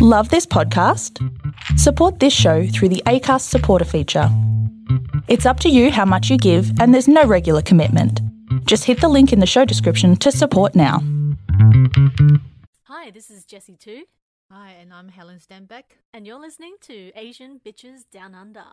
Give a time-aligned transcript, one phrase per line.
[0.00, 1.18] Love this podcast?
[1.78, 4.28] Support this show through the ACAST supporter feature.
[5.28, 8.20] It's up to you how much you give, and there's no regular commitment.
[8.66, 11.02] Just hit the link in the show description to support now.
[12.84, 14.02] Hi, this is Jessie too,
[14.52, 15.96] Hi, and I'm Helen Stenbeck.
[16.12, 18.64] and you're listening to Asian Bitches Down Under.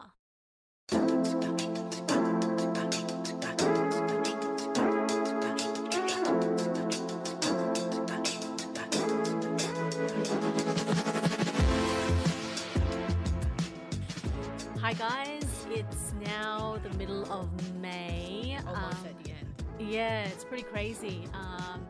[14.83, 18.57] Hi guys, it's now the middle of May.
[18.67, 19.63] Almost Um, at the end.
[19.79, 21.25] yeah, it's pretty crazy.
[21.33, 21.87] Um,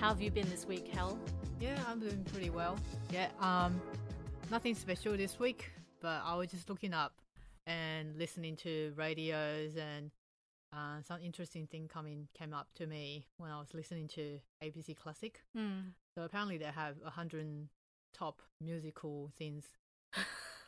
[0.00, 1.16] how have you been this week, Hel?
[1.60, 2.76] Yeah, I'm doing pretty well.
[3.10, 3.80] Yeah, um,
[4.50, 5.70] nothing special this week,
[6.00, 7.20] but I was just looking up
[7.66, 10.10] and listening to radios and
[10.72, 14.96] uh, some interesting thing coming came up to me when I was listening to ABC
[14.96, 15.40] Classic.
[16.16, 17.46] So apparently they have a hundred
[18.12, 19.64] top musical things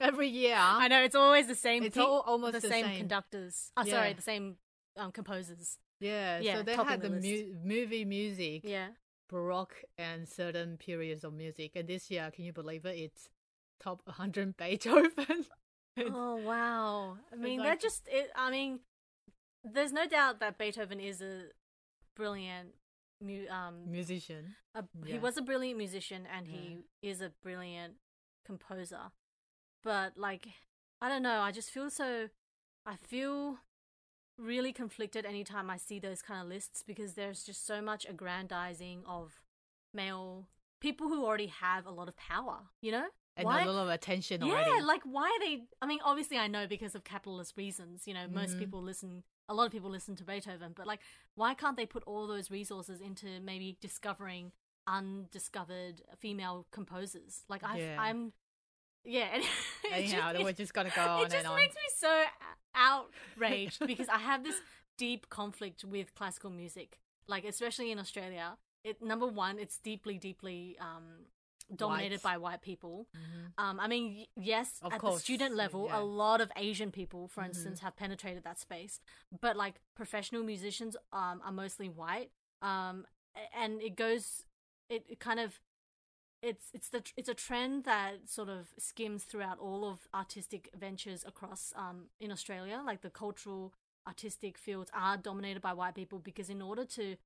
[0.00, 0.56] every year.
[0.59, 1.82] I know it's always the same.
[1.82, 2.98] It's all almost the, the same, same.
[2.98, 3.70] conductors.
[3.76, 4.57] Oh, sorry, the same
[4.96, 5.79] um, composers.
[6.01, 8.88] Yeah, Yeah, so they had the the, mu- movie music, Yeah.
[9.30, 11.73] Baroque, and certain periods of music.
[11.74, 12.96] And this year, can you believe it?
[12.98, 13.30] It's
[13.80, 15.46] top 100 Beethoven.
[15.98, 17.16] Oh wow!
[17.32, 18.30] I mean, like- that just it.
[18.37, 18.80] I mean,
[19.65, 21.45] there's no doubt that Beethoven is a
[22.15, 22.74] brilliant
[23.23, 23.90] mu- um.
[23.90, 24.54] musician.
[24.74, 27.95] A, He was a brilliant musician, and he is a brilliant
[28.45, 29.10] composer.
[29.87, 30.48] But like,
[31.01, 31.38] I don't know.
[31.42, 32.29] I just feel so.
[32.84, 33.59] I feel
[34.37, 39.04] really conflicted anytime I see those kind of lists because there's just so much aggrandizing
[39.07, 39.40] of
[39.95, 40.48] male
[40.80, 42.59] people who already have a lot of power.
[42.82, 44.70] You know, And Why- a lot of attention yeah, already.
[44.73, 45.62] Yeah, like why are they?
[45.80, 48.09] I mean, obviously, I know because of capitalist reasons.
[48.09, 48.59] You know, most Mhm.
[48.59, 49.23] people listen.
[49.48, 51.01] A lot of people listen to Beethoven, but like,
[51.37, 54.51] why can't they put all those resources into maybe discovering
[54.88, 57.45] undiscovered female composers?
[57.48, 57.98] Like, I've, Yeah.
[58.01, 58.32] I'm,
[59.07, 59.40] yeah.
[59.93, 61.57] Anyhow, just- we're just gonna go on it just on.
[61.57, 62.24] makes me so
[62.74, 64.56] outraged because I have this
[64.98, 68.56] deep conflict with classical music, like especially in Australia.
[68.84, 71.26] It number one, it's deeply, deeply um,
[71.75, 73.08] dominated by white people.
[73.16, 73.53] Mhm.
[73.62, 75.98] Um, I mean, yes, Of at course, the student level, yeah.
[75.98, 77.47] a lot of Asian people, for Mhm.
[77.48, 79.00] instance, have penetrated that space.
[79.41, 82.30] But like professional musicians um, are mostly white,
[82.62, 83.06] um,
[83.54, 84.44] and it goes,
[84.88, 85.60] it kind of,
[86.42, 91.24] it's it's the it's a trend that sort of skims throughout all of artistic ventures
[91.26, 92.82] across um, in Australia.
[92.84, 93.74] Like the cultural
[94.06, 97.16] artistic fields are dominated by white people because in order to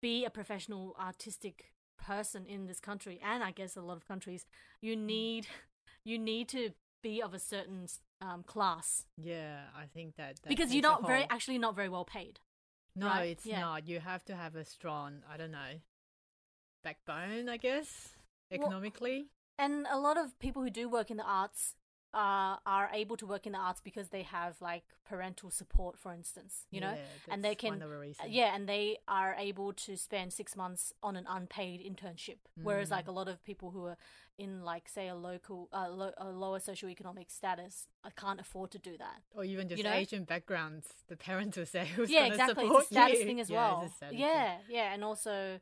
[0.00, 4.46] be a professional artistic person in this country and I guess a lot of countries,
[4.80, 5.46] you need
[6.04, 6.70] you need to
[7.02, 7.86] be of a certain
[8.20, 10.36] um, class Yeah, I think that.
[10.42, 12.40] that because you're not very actually not very well paid.
[12.96, 13.28] No, right?
[13.30, 13.60] it's Yeah.
[13.60, 13.86] not.
[13.86, 15.80] You have to have a strong, I don't know,
[16.82, 18.16] backbone, I guess,
[18.50, 19.26] Well, economically.
[19.58, 21.74] And a lot of people who do work in the arts
[22.14, 26.12] uh, are able to work in the arts because they have like parental support, for
[26.14, 28.30] instance, you know, Yeah, and they can one of the reasons.
[28.30, 32.38] yeah, and they are able to spend six months on an unpaid internship.
[32.62, 32.92] Whereas, Mm.
[32.92, 33.98] like a lot of people who are
[34.38, 38.78] in, like, say, a local, uh, lo- a lower socioeconomic status, I can't afford to
[38.78, 39.22] do that.
[39.32, 39.92] Or even just you know?
[39.92, 42.64] Asian backgrounds, the parents will say who's yeah, exactly.
[42.64, 43.26] support It's a status you.
[43.26, 43.88] thing as Yeah, well.
[44.00, 44.18] thing.
[44.18, 45.60] yeah, yeah, and also,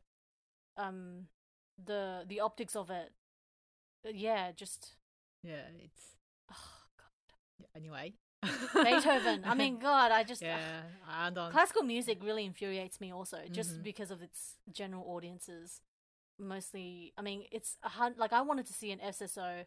[0.77, 1.27] um,
[1.85, 3.13] the the optics of it.
[4.07, 4.97] uh, Yeah, just
[5.43, 6.17] Yeah, it's
[6.51, 7.69] oh, God.
[7.75, 8.15] anyway.
[8.75, 9.45] Beethoven.
[9.45, 11.51] I mean, God, I just yeah, I don't.
[11.51, 13.83] classical music really infuriates me also just Mhm.
[13.83, 15.81] because of its general audiences
[16.39, 19.65] mostly i mean it's a hun- like i wanted to see an sso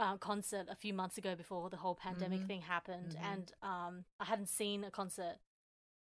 [0.00, 2.46] uh, concert a few months ago before the whole pandemic Mhm.
[2.48, 3.32] thing happened Mhm.
[3.32, 5.36] and um i hadn't seen a concert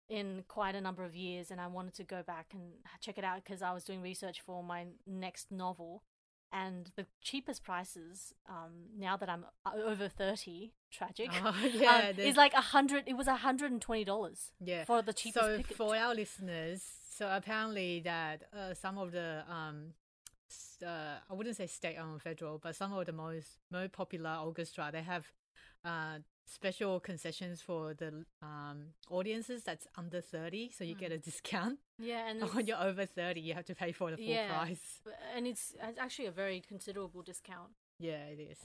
[0.09, 2.63] in quite a number of years and i wanted to go back and
[3.01, 6.03] check it out because i was doing research for my next novel
[6.51, 9.45] and the cheapest prices um now that i'm
[9.85, 13.83] over 30 tragic Oh, um, yeah, is like a hundred it was a hundred and
[13.83, 14.85] twenty dollars yeah.
[14.85, 15.77] for the cheapest so ticket.
[15.77, 16.83] for our listeners,
[17.15, 19.93] so apparently that uh, some of the um,
[20.83, 25.03] uh, I wouldn't say state-owned federal, but some of the most most popular orchestra they
[25.03, 25.27] have
[25.85, 31.79] uh, special concessions for the um, audiences that's under thirty, so you get a discount.
[31.99, 35.01] yeah, and when you're over thirty, you have to pay for the full yeah, price.
[35.35, 37.71] and it's, it's actually a very considerable discount.
[37.99, 38.59] Yeah, it is.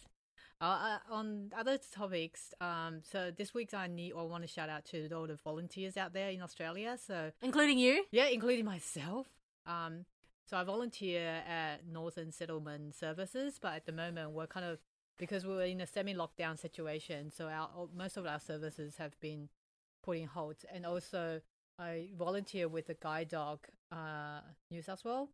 [0.61, 4.69] Uh, uh, on other topics, um, so this week I need I want to shout
[4.69, 6.97] out to all the volunteers out there in Australia.
[7.05, 8.05] So Including you?
[8.11, 9.27] yeah, including myself.
[9.65, 10.05] Um,
[10.45, 14.79] so I volunteer at Northern Settlement Services, but at the moment we're kind of
[15.23, 19.47] because we're in a semi-lockdown situation, so our most of our services have been
[20.03, 21.39] put in hold, and also
[21.79, 23.59] I volunteer with the guide dog,
[23.89, 25.29] uh, New South Wales.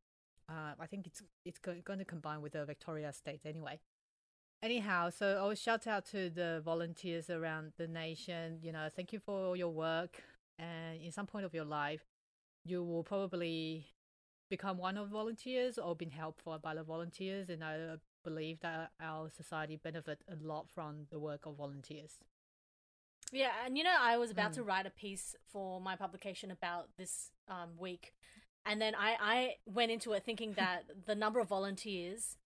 [0.47, 3.79] Uh, I think it's it's go- going to combine with the Victoria State anyway.
[4.61, 8.59] Anyhow, so I will shout out to the volunteers around the nation.
[8.61, 10.21] You know, thank you for all your work.
[10.59, 12.03] And in some point of your life,
[12.63, 13.87] you will probably
[14.51, 17.49] become one of volunteers or been helped by the volunteers.
[17.49, 22.19] And I believe that our society benefit a lot from the work of volunteers.
[23.31, 24.55] Yeah, and you know, I was about Mm.
[24.55, 28.13] to write a piece for my publication about this um, week,
[28.65, 32.37] and then I, I went into it thinking that the number of volunteers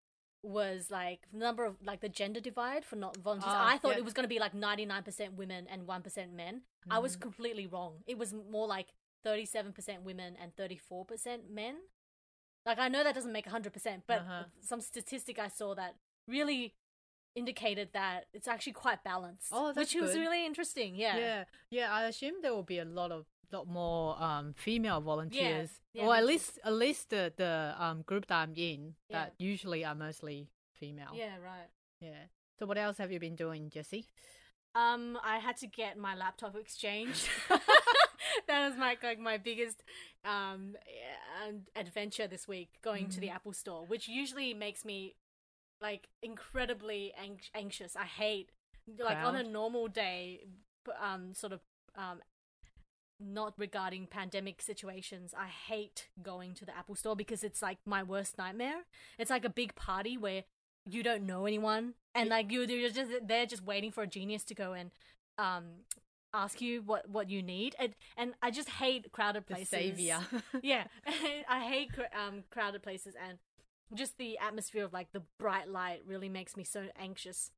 [0.45, 3.53] was like the number of like the gender divide for not volunteers.
[3.55, 3.99] Ah, I thought yeah.
[3.99, 6.63] it was going to be like ninety nine percent women and one percent men.
[6.89, 7.21] I was Mhm.
[7.21, 8.03] completely wrong.
[8.05, 8.87] It was more like
[9.23, 11.77] thirty seven percent women and thirty four percent men.
[12.65, 14.43] Like I know that doesn't make hundred percent, but Uh-huh.
[14.61, 15.95] some statistic I saw that
[16.27, 16.75] really
[17.35, 19.49] indicated that it's actually quite balanced.
[19.51, 20.95] Oh, that's which was really interesting.
[20.95, 21.17] Yeah.
[21.17, 21.91] yeah, yeah.
[21.91, 26.15] I assume there will be a lot of lot more um female volunteers, yeah, or
[26.15, 29.25] at least at least the the um group that I'm in Yeah.
[29.25, 31.11] that usually are mostly female.
[31.13, 31.69] Yeah, right.
[31.99, 32.27] yeah.
[32.59, 34.07] So what else have you been doing, Jessie?
[34.75, 37.29] Um, I had to get my laptop exchanged.
[38.47, 39.83] that was my like my biggest
[40.25, 40.75] um
[41.45, 43.35] uh, adventure this week, going to the Mm-hmm.
[43.35, 45.15] Apple Store, which usually makes me
[45.81, 47.95] like incredibly ang- anxious.
[47.95, 48.51] I hate
[48.99, 50.45] like on a normal day,
[51.01, 51.61] um, sort of
[51.95, 52.21] um.
[53.19, 58.03] Not regarding pandemic situations, I hate going to the Apple Store because it's like my
[58.03, 58.81] worst nightmare.
[59.17, 60.43] It's like a big party where
[60.89, 64.43] you don't know anyone and like you you're just they're just waiting for a genius
[64.45, 64.91] to go and
[65.37, 65.63] um
[66.33, 70.19] ask you what what you need and and I just hate crowded places The savior.
[70.63, 70.85] yeah,
[71.49, 73.37] I hate um crowded places and
[73.93, 77.51] just the atmosphere of like the bright light really makes me so anxious.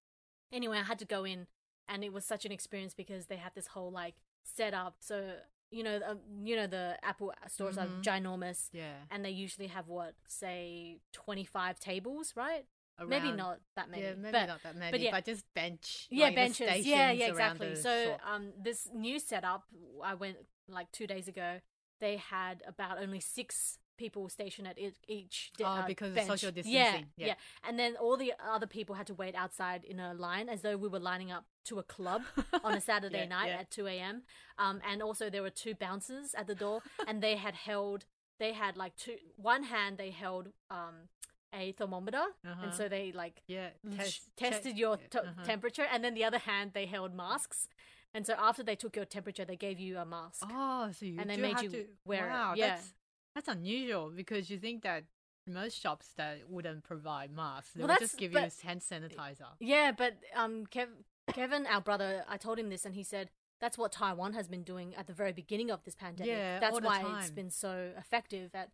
[0.51, 1.48] Anyway, I had to go in
[1.88, 4.98] and it was such an experience because they had this whole like setup.
[5.00, 5.36] So
[5.72, 7.81] you know, um, you know the Apple stores Mhm.
[7.83, 8.94] are ginormous yeah.
[9.10, 12.66] and they usually have what say 25 tables right
[13.07, 15.33] maybe not that many Yeah, maybe but not that many, but but, yeah.
[15.33, 16.07] just bench.
[16.09, 16.74] yeah like benches yeah
[17.12, 19.63] stations yeah around exactly so um this new setup
[20.03, 20.38] i went
[20.69, 21.59] like two days ago
[22.01, 26.15] they had about only six people stationed at each- each di- Oh, uh, because of
[26.15, 26.27] bench.
[26.27, 27.27] social yeah, distancing, yeah.
[27.27, 27.33] yeah
[27.65, 30.75] and then all the other people had to wait outside in a line as though
[30.75, 32.21] we were lining up to a club
[32.63, 33.59] on a saturday Yeah, night yeah.
[33.59, 34.24] at 2 a.m
[34.57, 38.06] um and also there were two bouncers at the door and they had held
[38.38, 41.07] they had like two one hand they held um
[41.53, 42.63] a thermometer Uh-huh.
[42.63, 45.44] and so they like yeah, test, tested check- your t- uh-huh.
[45.44, 47.68] temperature and then the other hand they held masks
[48.13, 51.18] and so after they took your temperature they gave you a mask Oh, so you
[51.19, 52.68] and they do made have you to wear it, wow, yeah.
[52.75, 52.94] That's,
[53.36, 55.03] that's unusual because you think that
[55.47, 59.48] most shops that wouldn't provide masks, they Well, would just give you but- hand sanitizer.
[59.59, 61.03] yeah but um Kev-
[61.33, 63.30] kevin our brother i told him this and he said
[63.62, 66.80] that's what taiwan has been doing at the very beginning of this pandemic Yeah, that's
[66.81, 67.36] why it's time.
[67.36, 68.69] been so effective at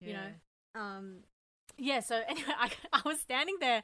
[0.00, 0.20] you Yeah.
[0.20, 1.24] know um
[1.78, 3.82] yeah so anyway I, I was standing there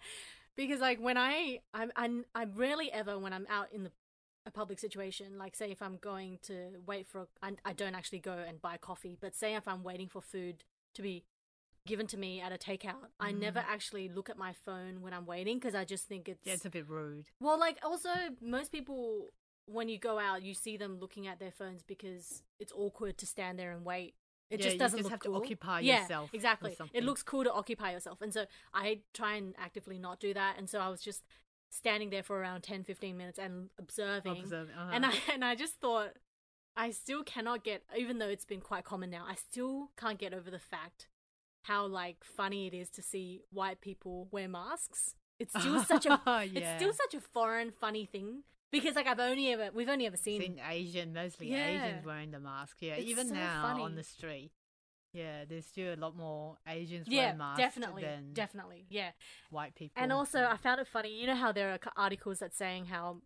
[0.57, 3.93] because like when i i'm I'm, i rarely ever when i'm out in the
[4.47, 8.21] a public situation like say if i'm going to wait for I, I don't actually
[8.21, 10.65] go and buy coffee but say if i'm waiting for food
[10.95, 11.25] to be
[11.87, 13.39] given to me at a takeout i mm.
[13.39, 16.55] never actually look at my phone when i'm waiting because i just think it's Yeah,
[16.55, 17.27] it's a bit rude.
[17.39, 18.09] well, like also
[18.41, 19.29] most people
[19.71, 23.27] when you go out, you see them looking at their phones because it's awkward to
[23.27, 24.15] stand there and wait.
[24.51, 25.37] It Yeah, just doesn't just look have to cool.
[25.37, 26.77] occupy yeah, yourself Exactly.
[26.93, 28.21] It looks cool to occupy yourself.
[28.21, 30.57] And so I try and actively not do that.
[30.59, 31.23] And so I was just
[31.71, 34.41] standing there for around 10, 15 minutes and observing.
[34.41, 34.91] Observe- uh-huh.
[34.93, 36.11] And I and I just thought
[36.77, 40.35] I still cannot get even though it's been quite common now, I still can't get
[40.35, 41.07] over the fact
[41.63, 45.15] how like funny it is to see white people wear masks.
[45.39, 46.21] It's still such a
[46.53, 48.43] it's still such a foreign funny thing
[48.73, 51.67] because like I've only ever we've only ever seen, seen Asian, mostly Yeah.
[51.69, 52.77] Asians wearing the mask.
[52.81, 53.83] Yeah, It's even so now funny.
[53.83, 54.53] on the street.
[55.13, 59.11] Yeah, there's still a lot more Asians yeah wearing masks definitely than definitely yeah
[59.51, 60.01] white people.
[60.01, 63.23] and also I found it funny you know how there are articles that saying how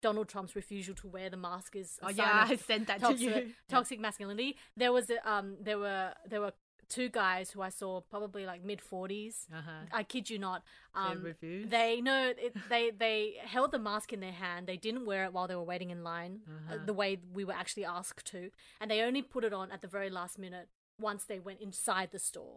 [0.00, 3.18] Donald Trump's refusal to wear the mask is a oh yeah, I sent that toxic,
[3.34, 3.52] to you.
[3.68, 6.52] Toxic masculinity there was a, um there were there were
[6.90, 9.70] two guys who I saw probably like mid 40s Uh-huh.
[9.92, 10.62] I kid you not.
[10.94, 11.34] They Um?
[11.74, 13.16] They no, it, they they
[13.54, 14.66] held the mask in their hand.
[14.66, 16.84] They didn't wear it while they were waiting in line, uh, Uh-huh.
[16.90, 19.88] the way we were actually asked to, and they only put it on at the
[19.88, 20.68] very last minute
[20.98, 22.56] once they went inside the store.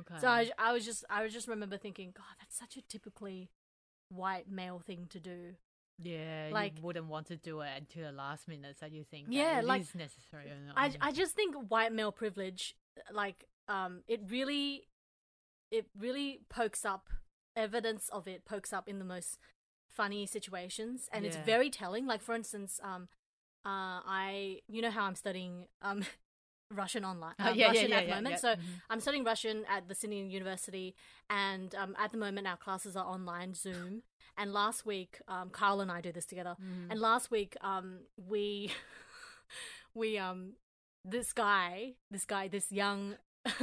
[0.00, 0.18] Okay.
[0.20, 3.50] So I, I was just I was just remember thinking, God, that's such a typically
[4.08, 5.40] white male thing to do.
[5.98, 9.26] yeah, like- you wouldn't want to do it until the last minute that you think
[9.30, 10.74] Yeah, like, is necessary or not.
[10.76, 12.76] I I just think white male privilege,
[13.12, 14.88] like um, it really,
[15.70, 17.08] it really pokes up
[17.56, 19.38] evidence of it pokes up in the most
[19.88, 22.06] funny situations, and it's very telling.
[22.06, 23.08] Like for instance, um,
[23.64, 26.02] uh, I you know how I'm studying um
[26.70, 27.34] Russian online.
[27.38, 28.32] Uh, yeah, yeah, Russian yeah, at the moment.
[28.32, 28.36] yeah.
[28.38, 28.80] So Mhm.
[28.90, 30.94] I'm studying Russian at the Sydney University,
[31.30, 34.02] and um, at the moment our classes are online Zoom.
[34.36, 36.56] And last week, um, Carl and I do this together.
[36.60, 36.90] Mm.
[36.90, 38.72] And last week, um, we
[39.94, 40.54] we um
[41.04, 43.14] this guy, this guy, this young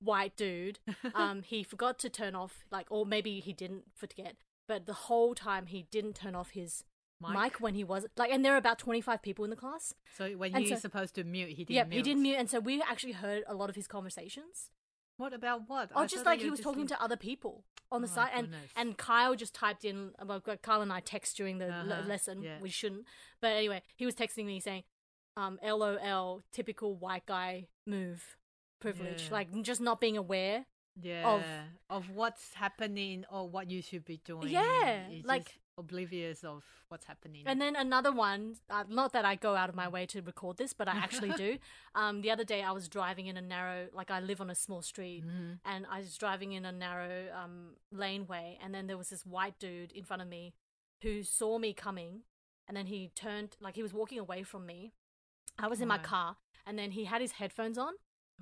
[0.00, 0.78] white dude,
[1.14, 4.36] um, he forgot to turn off like, or maybe he didn't forget,
[4.68, 6.84] but the whole time he didn't turn off his
[7.20, 7.32] Mic?
[7.32, 9.94] mic, when he was like, and there are about twenty five people in the class.
[10.16, 11.96] So when And he's so- supposed to mute, he didn't Yeah, mute.
[11.98, 14.70] he didn't mute, and so we actually heard a lot of his conversations.
[15.16, 15.90] What about what?
[15.94, 18.46] Oh, I just like he was talking to other people on the Oh, side, and
[18.50, 18.70] goodness.
[18.74, 20.10] and Kyle just typed in.
[20.26, 22.42] Well, Kyle and I text during the Uh-huh, lesson.
[22.42, 22.58] yeah.
[22.60, 23.06] We shouldn't,
[23.40, 24.82] but anyway, he was texting me saying,
[25.36, 28.36] um, "LOL, typical white guy move,
[28.86, 29.32] privilege, Yeah.
[29.38, 30.58] like just not being aware."
[31.02, 34.46] yeah of, what's happening or what you should be doing.
[34.48, 37.42] Yeah, It's like- oblivious of what's happening.
[37.50, 40.56] And then another one, uh, not that I go out of my way to record
[40.56, 41.58] this, but I actually do.
[41.96, 44.54] Um, the other day I was driving in a narrow, like I live on a
[44.54, 45.58] small street, Mhm.
[45.64, 49.58] and I was driving in a narrow um, laneway, and then there was this white
[49.58, 50.54] dude in front of me
[51.02, 52.22] who saw me coming,
[52.68, 54.92] and then he turned, like he was walking away from me.
[55.58, 56.36] I was in my car,
[56.66, 57.94] and then he had his headphones on,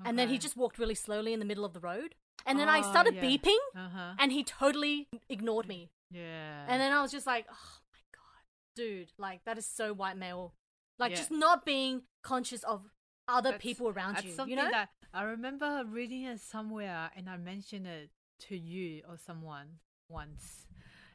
[0.04, 2.14] and then he just walked really slowly in the middle of the road,
[2.46, 3.22] and then I Oh, started yeah.
[3.24, 4.14] beeping, Uh-huh.
[4.18, 5.90] and he totally ignored me.
[6.10, 6.66] Yeah.
[6.68, 8.42] And then I was just like, oh my god,
[8.76, 10.54] dude, like that is so white male.
[10.98, 11.16] Like Yeah.
[11.18, 12.90] just not being conscious of
[13.28, 14.32] other That's- people around you.
[14.32, 14.70] something You know?
[14.70, 18.10] that I remember reading it somewhere, and I mentioned it
[18.48, 20.66] to you or someone once,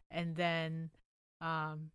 [0.09, 0.91] and then
[1.41, 1.91] um,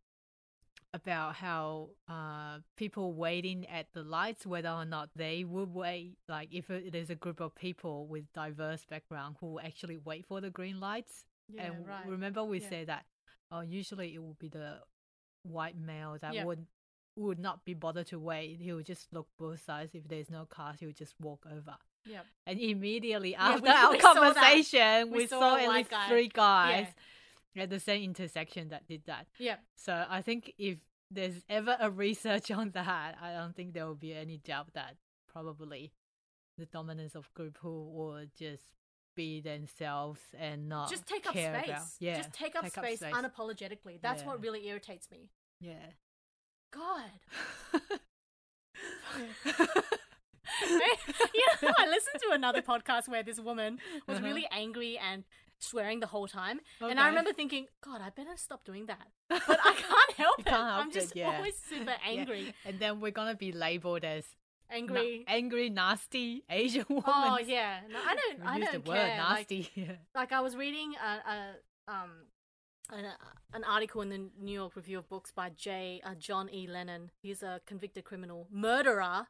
[0.94, 6.49] about how uh, people waiting at the lights, whether or not they would wait, like
[6.52, 10.50] if it, there's a group of people with diverse background who actually wait for the
[10.50, 11.25] green lights.
[11.49, 12.06] yeah, and right.
[12.06, 12.68] remember we Yeah.
[12.68, 13.04] said that,
[13.50, 14.80] oh, usually it would be the
[15.44, 16.44] white male that Yeah.
[16.44, 16.66] would
[17.16, 18.58] would not be bothered to wait.
[18.58, 19.94] He would just look both sides.
[19.94, 21.76] If there's no cars, he would just walk over.
[22.06, 22.25] Yep.
[22.46, 25.90] And immediately Yeah, after we- our we saw conversation, We we, saw saw, at least
[25.90, 26.08] guy.
[26.08, 26.92] three guys Yeah.
[27.56, 29.26] At the same intersection that did that.
[29.38, 29.56] Yeah.
[29.76, 30.78] So I think if
[31.11, 34.97] there's ever a research on that, I don't think there will be any doubt that
[35.32, 35.92] probably
[36.59, 38.62] the dominance of group who would just
[39.14, 41.49] be themselves and not Just take up space.
[41.68, 44.00] About, yeah, Just take up space unapologetically.
[44.00, 45.28] That's what really irritates me.
[45.61, 45.75] yeah.
[46.73, 47.11] God.
[50.68, 50.78] you
[51.62, 54.26] know, I listened to another podcast where this woman was Uh-huh.
[54.26, 55.25] really angry and
[55.62, 56.61] swearing the whole time.
[56.81, 59.07] And I remember thinking, God, I better stop doing that.
[59.28, 60.47] But I can't help it.
[60.47, 61.31] can't help I'm it, just yeah.
[61.37, 62.11] always super Yeah.
[62.19, 62.54] angry.
[62.64, 64.25] And then we're gonna be labeled as
[64.71, 65.25] na- Angry.
[65.28, 67.04] angry, nasty Asian woman.
[67.07, 68.40] Oh yeah, no, I don't.
[68.40, 69.02] We I use don't the care.
[69.02, 69.71] word Like, nasty.
[69.75, 69.92] yeah.
[70.14, 72.11] like I was reading a, a um
[72.90, 73.04] an,
[73.54, 76.00] an article in the New York Review of Books by J.
[76.04, 76.66] Uh, John E.
[76.66, 77.11] Lennon.
[77.23, 79.28] He's a convicted criminal murderer.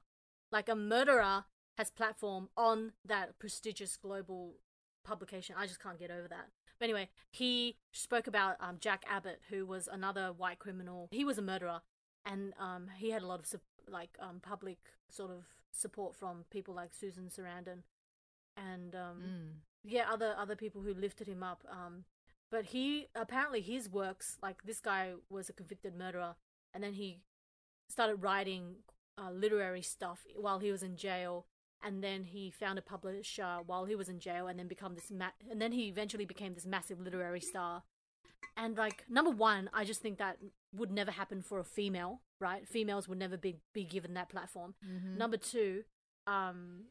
[0.50, 1.44] Like a murderer
[1.78, 4.54] has platform on that prestigious global
[5.04, 5.54] publication.
[5.58, 6.46] I just can't get over that.
[6.78, 11.08] But anyway, he spoke about um, Jack Abbott, who was another white criminal.
[11.12, 11.80] He was a murderer,
[12.24, 14.78] and um, he had a lot of like um, public
[15.10, 17.82] sort of support from people like Susan Sarandon,
[18.56, 19.48] and um, Mm.
[19.84, 21.64] yeah, other other people who lifted him up.
[21.70, 22.04] Um,
[22.50, 26.34] but he apparently his works like this guy was a convicted murderer,
[26.74, 27.20] and then he
[27.88, 28.76] started writing
[29.18, 31.46] uh, literary stuff while he was in jail,
[31.82, 35.10] and then he found a publisher while he was in jail, and then become this
[35.10, 37.82] ma- and then he eventually became this massive literary star.
[38.56, 40.38] And like number one, I just think that
[40.74, 42.66] would never happen for a female, right?
[42.68, 44.74] Females would never be be given that platform.
[44.84, 45.16] Mhm.
[45.16, 45.84] Number two,
[46.26, 46.86] um,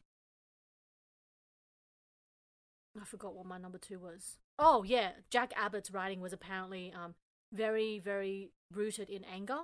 [3.00, 4.38] I forgot what my number two was.
[4.58, 7.14] Oh yeah, Jack Abbott's writing was apparently um
[7.52, 9.60] very very rooted in anger,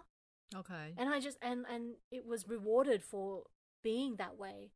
[0.54, 0.94] Okay.
[0.96, 3.44] and I just and and it was rewarded for
[3.82, 4.70] being that way,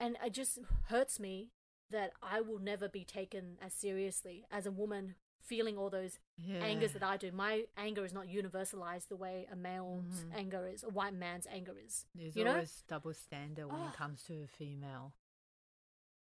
[0.00, 1.50] and it just hurts me
[1.90, 6.58] that I will never be taken as seriously as a woman feeling all those yeah.
[6.58, 7.32] angers that I do.
[7.32, 10.34] My anger is not universalized the way a male's Mhm.
[10.34, 12.06] anger is, a white man's anger is.
[12.14, 12.52] There's you know?
[12.52, 13.88] always double standard when Oh.
[13.88, 15.14] it comes to a female,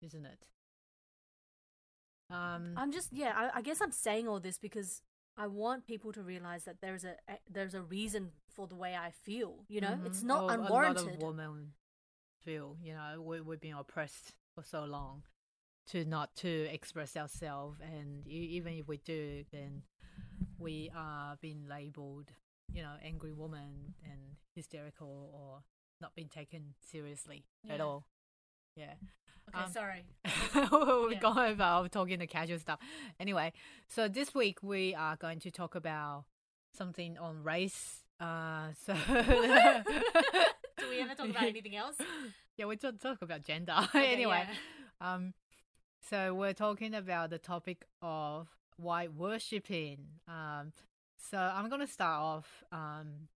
[0.00, 0.46] isn't it?
[2.30, 2.74] Um.
[2.76, 3.32] I'm just yeah.
[3.36, 5.02] I, I guess I'm saying all this because
[5.36, 8.94] I want people to realize that there's a, a there's a reason for the way
[8.96, 9.64] I feel.
[9.68, 10.26] You know, it's mhm.
[10.26, 11.08] not Oh, A lot unwarranted.
[11.16, 11.74] of women
[12.44, 15.22] feel, you know, we, we've been oppressed for so long
[15.90, 19.82] to not to express ourselves, and even if we do, then
[20.58, 22.30] we are being labeled,
[22.72, 25.62] you know, angry woman and hysterical or
[26.00, 28.06] not being taken seriously at all.
[28.76, 28.94] Yeah.
[29.54, 30.04] okay, um, sorry.
[30.54, 31.18] we Yeah.
[31.20, 32.78] go over I'm talking the casual stuff.
[33.20, 33.52] Anyway,
[33.88, 36.24] so this week we are going to talk about
[36.76, 38.04] something on race.
[38.20, 38.94] Uh, so
[40.92, 41.96] we ever talk about anything else?
[42.58, 43.74] Yeah, we talk, talk about gender.
[43.78, 45.14] Okay, anyway, yeah.
[45.14, 45.32] um,
[46.10, 49.98] so we're talking about the topic of white worshipping.
[50.28, 50.72] Um,
[51.30, 53.28] so I'm going to start off um,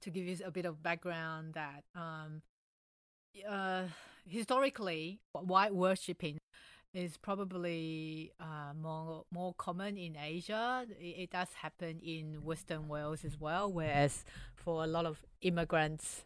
[0.00, 2.42] to give you a bit of background that um,
[3.48, 3.84] uh,
[4.28, 6.38] historically, white worshipping
[6.92, 10.86] is probably uh, more more common in Asia.
[11.00, 16.24] It, it does happen in Western Wales as well, whereas for a lot of immigrants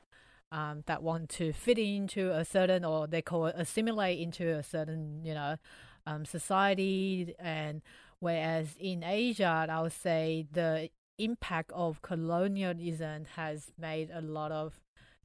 [0.52, 4.62] um, that want to fit into a certain or they call it assimilate into a
[4.62, 5.57] certain you know
[6.07, 7.35] um, society.
[7.38, 7.83] And
[8.21, 10.88] whereas in asia i would say the
[11.19, 14.81] impact of colonialism has made a lot of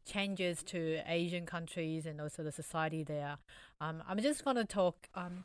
[0.05, 3.37] changes to asian countries and also the society there.
[3.79, 5.43] Um, i'm just going to talk um,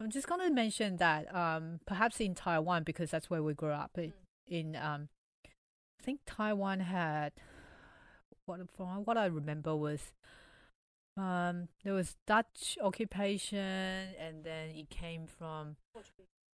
[0.00, 3.70] i'm just going to mention that um, perhaps in taiwan because that's where we grew
[3.70, 3.96] up.
[3.96, 4.12] In,
[4.46, 5.08] in um,
[5.46, 7.32] i think taiwan had
[8.46, 10.12] what from what I remember was
[11.16, 15.76] um there was Dutch occupation and then it came from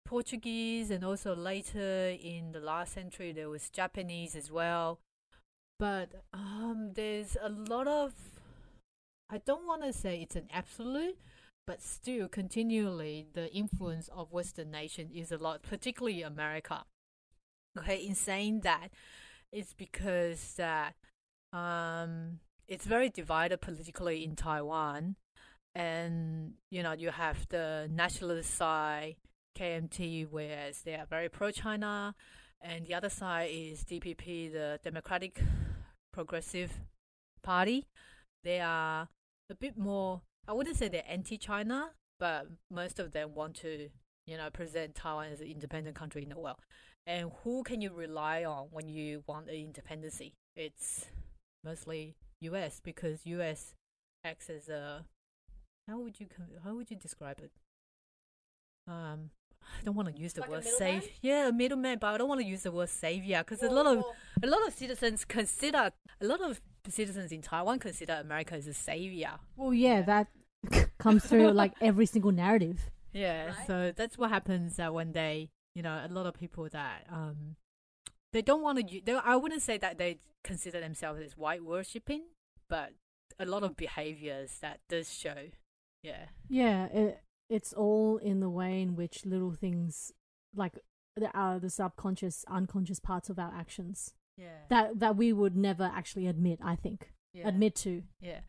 [0.05, 4.99] Portuguese and also later in the last century there was Japanese as well.
[5.79, 8.13] But um there's a lot of
[9.31, 11.17] I don't want to say it's an absolute
[11.67, 16.85] but still continually the influence of western nation is a lot particularly America.
[17.79, 18.89] Okay, in saying that
[19.53, 20.95] it's because that
[21.53, 25.17] um, it's very divided politically in Taiwan,
[25.75, 29.17] and you know you have the nationalist side,
[29.59, 32.15] KMT, whereas they are very pro-China,
[32.61, 35.43] and the other side is DPP, the Democratic
[36.13, 36.73] Progressive
[37.43, 37.87] Party.
[38.45, 39.09] They are
[39.51, 40.23] a bit more.
[40.47, 43.89] I wouldn't say they're anti-China, but most of them want to,
[44.27, 46.59] you know, present Taiwan as an independent country in the world.
[47.07, 50.35] And who can you rely on when you want an independency?
[50.55, 51.07] It's
[51.65, 52.81] mostly U.S.
[52.83, 53.75] because U.S.
[54.25, 55.05] acts as a
[55.89, 56.27] how would you
[56.65, 57.51] how would you describe it?
[58.89, 59.31] Um,
[59.63, 61.03] I don't want to use the Like word middleman?
[61.03, 61.11] save.
[61.23, 63.87] Yeah, a middleman, but I don't want to use the word savior because a lot
[63.87, 64.05] of
[64.43, 68.75] a lot of citizens consider a lot of citizens in Taiwan consider America as a
[68.75, 69.33] savior.
[69.57, 70.29] Well, yeah, that
[70.99, 72.91] comes through like every single narrative.
[73.13, 73.67] Yeah, Right.
[73.67, 77.57] so that's what happens uh, when they, you know, a lot of people that um,
[78.33, 79.01] they don't want to.
[79.05, 82.23] They, I wouldn't say that they consider themselves as white worshipping,
[82.69, 82.93] but
[83.39, 85.49] a lot of behaviors that does show.
[86.03, 90.13] Yeah, Yeah, it, it's all in the way in which little things,
[90.55, 90.79] like
[91.17, 95.91] the uh, the subconscious, unconscious parts of our actions yeah, that that we would never
[95.95, 96.59] actually admit.
[96.63, 97.49] I think yeah.
[97.49, 98.03] admit to.
[98.21, 98.41] Yeah,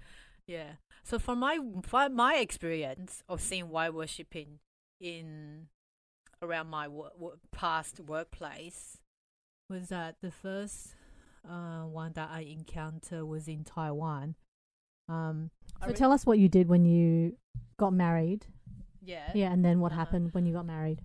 [0.47, 0.73] yeah.
[1.03, 4.59] So from my from my experience of seeing white worshipping
[4.99, 5.67] in
[6.41, 9.00] around my wo- wo- past workplace
[9.71, 10.95] was that the first
[11.49, 14.35] uh, one that I encountered was in Taiwan.
[15.09, 15.49] Um,
[15.81, 17.37] So re- tell us what you did when you
[17.77, 18.45] got married.
[19.03, 19.99] yeah, Yeah, and then what Uh-huh.
[20.01, 21.01] happened when you got married.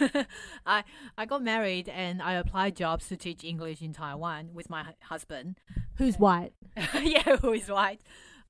[0.66, 0.84] I
[1.18, 5.60] I got married and I applied jobs to teach English in Taiwan with my husband.
[5.98, 6.52] Who's white?
[7.14, 8.00] yeah, who is white.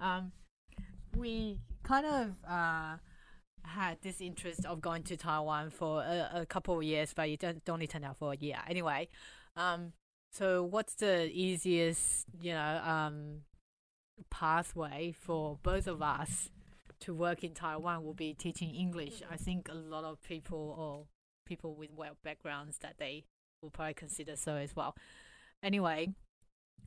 [0.00, 0.32] Um,
[1.16, 2.96] we kind of uh,
[3.64, 7.40] had this interest of going to Taiwan for a, a couple of years, but it
[7.40, 8.58] don't, only turned out for a year.
[8.68, 9.08] Anyway,
[9.56, 9.92] um,
[10.30, 13.42] so what's the easiest, you know, um,
[14.30, 16.50] pathway for both of us
[17.00, 19.22] to work in Taiwan will be teaching English.
[19.30, 21.06] I think a lot of people or
[21.46, 23.24] people with well backgrounds that they
[23.62, 24.96] will probably consider so as well.
[25.62, 26.14] Anyway,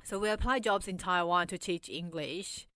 [0.03, 2.67] so we applied jobs in Taiwan to teach English.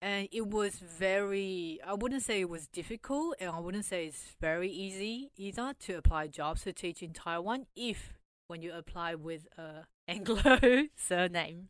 [0.00, 4.34] And it was very, I wouldn't say it was difficult, and I wouldn't say it's
[4.40, 8.12] very easy either to apply jobs to teach in Taiwan if
[8.52, 10.36] when you apply with a Anglo
[10.94, 11.68] surname.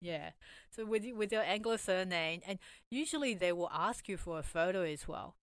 [0.00, 0.30] Yeah.
[0.70, 2.58] So with with your Anglo surname, and
[2.90, 5.34] usually they will ask you for a photo as well.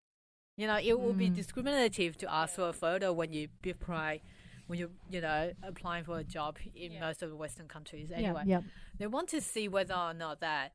[0.57, 1.35] You know, it will be Mm.
[1.35, 4.21] discriminative to ask for a photo when you apply,
[4.67, 6.99] when you you know applying for a job in Yeah.
[7.07, 8.09] most of the Western countries.
[8.11, 8.61] Anyway, Yeah,
[8.99, 10.67] they want to see whether or not that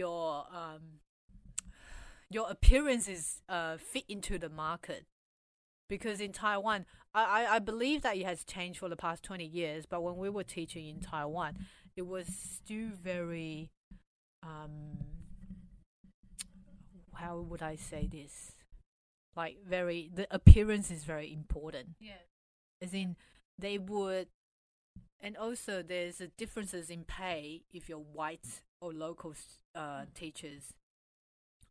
[0.00, 1.00] your um
[2.36, 5.06] your appearance is uh fit into the market.
[5.88, 6.84] Because in Taiwan,
[7.24, 9.86] I, I, believe that it has changed for the past twenty years.
[9.86, 13.70] But when we were teaching in Taiwan, it was still very
[14.42, 14.98] um
[17.14, 18.52] how would I say this?
[19.34, 22.22] Like very the appearance is very important Yeah.
[22.82, 23.16] as in
[23.58, 24.28] they would
[25.20, 29.34] and also there's a differences in pay if you're white or local
[29.74, 30.74] uh, teachers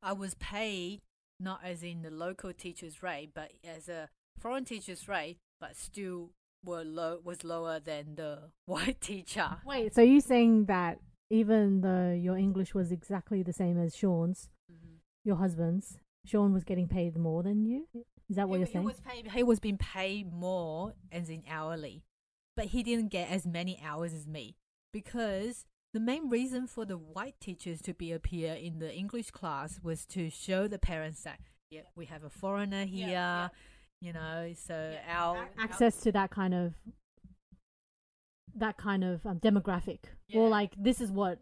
[0.01, 1.01] i was paid
[1.39, 6.31] not as in the local teachers rate but as a foreign teachers rate but still
[6.63, 12.11] were low was lower than the white teacher Wait, so you saying that even though
[12.11, 14.97] your English was exactly the same as Sean's, Mhm.
[15.23, 17.87] your husband's, Sean was getting paid more than you.
[18.29, 18.85] Is that what he, you're he saying?
[18.85, 19.31] was paid.
[19.31, 22.03] He was being paid more as in hourly,
[22.55, 24.55] but he didn't get as many hours as me
[24.93, 29.79] because the main reason for the white teachers to be appear in the English class
[29.83, 31.39] was to show the parents that
[31.71, 33.47] yeah we have a foreigner here, yeah.
[34.01, 34.53] You know.
[34.55, 35.17] So Yeah.
[35.19, 36.73] our our- access to that kind of
[38.55, 40.39] that kind of um, demographic Yeah.
[40.41, 41.39] or like this is what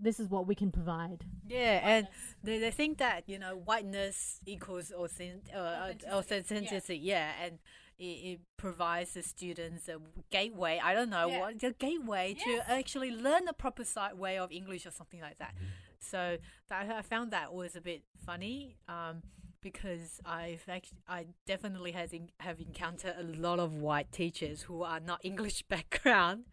[0.00, 2.08] this is what we can provide Yeah, and
[2.42, 6.10] they, they think that you know whiteness equals authentic, uh, Authenticity,
[6.56, 6.96] authenticity.
[6.98, 7.30] Yeah.
[7.40, 7.58] and
[7.98, 9.98] it, it provides the students a
[10.30, 10.80] gateway.
[10.82, 11.38] I don't know Yeah.
[11.40, 12.44] what the gateway Yes.
[12.66, 15.54] to actually learn the proper si- way of English or something like that.
[16.00, 16.36] So
[16.68, 18.76] that, I found that was a bit funny.
[18.88, 19.22] Um,
[19.70, 24.84] because I've actually, I definitely has in, have encountered a lot of white teachers who
[24.84, 26.44] are not English background.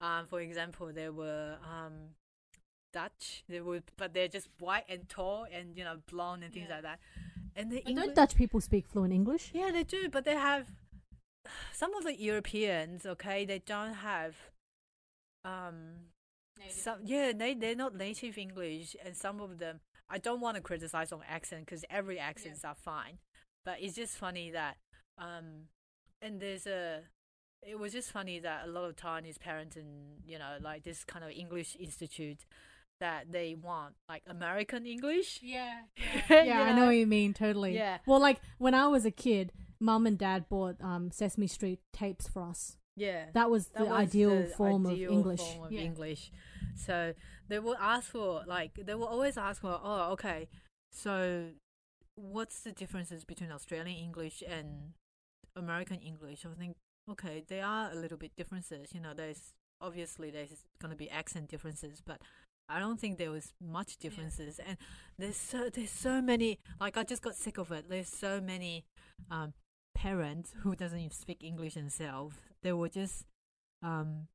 [0.00, 1.92] Um, for example, there were um,
[2.94, 3.44] Dutch.
[3.46, 6.76] They were, but they're just white and tall and you know blonde and things Yeah.
[6.76, 6.98] like that.
[7.54, 10.66] And the English, don't dutch people speak fluent english yeah, they do, but they have
[11.72, 13.04] some of the Europeans.
[13.04, 14.34] Okay, they don't have
[15.44, 15.76] um
[16.70, 20.62] some yeah they they're not native English, and some of them I don't want to
[20.62, 23.18] criticize on accent because every accents are fine,
[23.64, 24.76] but it's just funny that
[25.18, 25.68] um
[26.22, 27.00] and there's a
[27.62, 31.04] it was just funny that a lot of Taiwanese parents and you know like this
[31.04, 32.44] kind of English institute
[33.00, 35.40] that they want like American English.
[35.42, 35.80] Yeah.
[36.30, 37.98] yeah i know what you mean totally Yeah.
[38.06, 42.26] well like when i was a kid mum and dad bought um sesame street tapes
[42.26, 43.24] for us Yeah.
[43.34, 45.80] that was That the was ideal the form ideal of english form of Yeah.
[45.82, 46.30] English.
[46.74, 47.12] So
[47.48, 50.48] they will ask for like they will always ask for oh okay
[50.92, 51.48] so
[52.16, 54.94] what's the differences between Australian English and
[55.54, 56.44] American English?
[56.44, 56.76] I think
[57.10, 58.94] okay there are a little bit differences.
[58.94, 62.20] You know there's obviously there's going to be accent differences, but
[62.68, 64.58] I don't think there was much differences.
[64.66, 64.76] And
[65.18, 67.88] there's so there's so many like I just got sick of it.
[67.88, 68.84] There's so many
[69.30, 69.52] um,
[69.94, 72.36] parents who doesn't even speak English themselves.
[72.62, 73.24] They will just
[73.82, 74.28] um,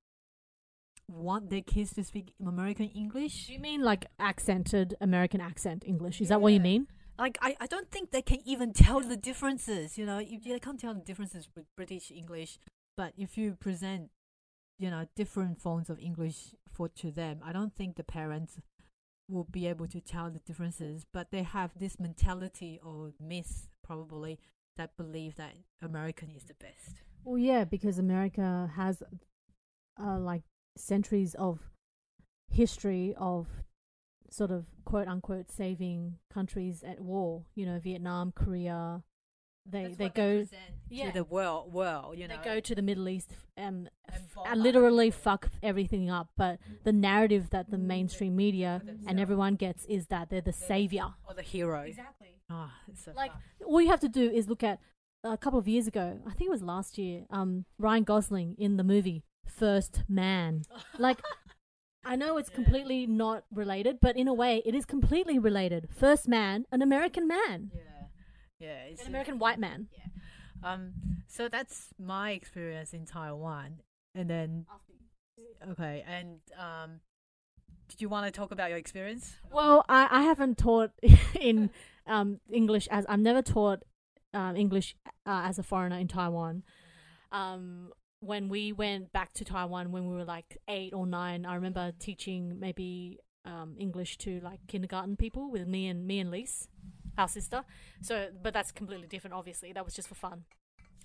[1.11, 3.47] want their kids to speak American English.
[3.47, 7.55] do you mean like accented american accent english is that what you mean Like I,
[7.59, 9.97] I don't think they can even tell the differences.
[9.99, 12.57] You know, you, they can't tell the differences with British English.
[12.99, 14.09] But if you present,
[14.79, 16.39] you know, different forms of English
[16.75, 18.53] for to them, I don't think the parents
[19.29, 21.05] will be able to tell the differences.
[21.17, 24.39] But they have this mentality or myth probably
[24.77, 26.93] that believe that American is the best.
[27.23, 28.95] well yeah because america has
[30.05, 30.43] uh like
[30.77, 31.59] centuries of
[32.47, 33.47] history of
[34.29, 39.03] sort of quote unquote saving countries at war you know vietnam korea
[39.65, 41.07] they That's they go present Yeah.
[41.07, 41.71] to the world.
[41.71, 42.37] World, you know.
[42.37, 45.21] they go to the Middle East And f- and literally people.
[45.21, 46.29] fuck everything up.
[46.35, 46.73] But mm-hmm.
[46.83, 47.87] the narrative that the mm-hmm.
[47.87, 51.13] mainstream media For and everyone gets is that they're the savior.
[51.27, 51.81] or the hero.
[51.81, 52.39] Exactly.
[52.49, 53.41] Oh, it's so Like fun.
[53.65, 54.79] all you have to do is look at
[55.23, 56.19] a couple of years ago.
[56.25, 57.25] I think it was last year.
[57.29, 60.63] Um, Ryan Gosling in the movie First Man.
[60.97, 61.19] Like.
[62.03, 65.87] I know it's completely not related, but in a way, it is completely related.
[65.95, 67.81] First man, an American man, yeah,
[68.59, 69.87] yeah, it's an American white man.
[70.63, 70.93] Um,
[71.27, 73.81] so that's my experience in Taiwan,
[74.15, 74.65] and then
[75.69, 77.01] okay, and um,
[77.91, 79.35] did you want to talk about your experience?
[79.51, 80.91] Well, I, I haven't taught
[81.39, 81.69] in
[82.07, 83.83] um, English as I've never taught
[84.33, 86.63] um, English uh, as a foreigner in Taiwan.
[87.31, 87.91] Um,
[88.21, 91.91] when we went back to Taiwan when we were like eight or nine, I remember
[91.99, 96.67] teaching maybe um, English to like kindergarten people with me and me and Lise,
[97.17, 97.63] our sister.
[98.01, 99.33] So, but that's completely different.
[99.33, 100.43] Obviously, that was just for fun.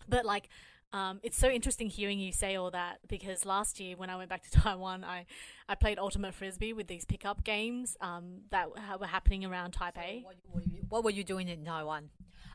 [0.09, 0.49] But like,
[0.93, 4.29] um, it's so interesting hearing you say all that because last year when I went
[4.29, 5.27] back to Taiwan, I
[5.69, 8.69] I played ultimate frisbee with these pickup games um, that
[9.01, 10.23] were happening around Taipei.
[10.23, 12.11] What, what, you- what were you doing in Taiwan?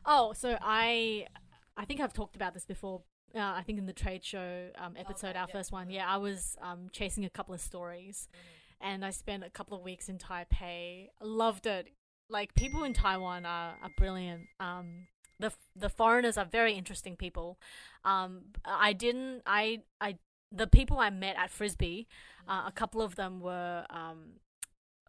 [0.06, 1.26] Oh, so I
[1.76, 3.02] I think I've talked about this before.
[3.34, 5.52] Uh, I think in the trade show um, episode, Okay, our yeah.
[5.52, 5.90] first one.
[5.90, 8.28] Yeah, I was um, chasing a couple of stories,
[8.80, 11.08] and I spent a couple of weeks in Taipei.
[11.20, 11.88] Loved it.
[12.28, 14.42] Like people in Taiwan are, are brilliant.
[14.60, 15.06] Um,
[15.38, 17.58] the the foreigners are very interesting people.
[18.04, 19.42] Um, I didn't.
[19.46, 20.18] I I
[20.50, 22.06] the people I met at frisbee,
[22.46, 24.34] uh, a couple of them were um,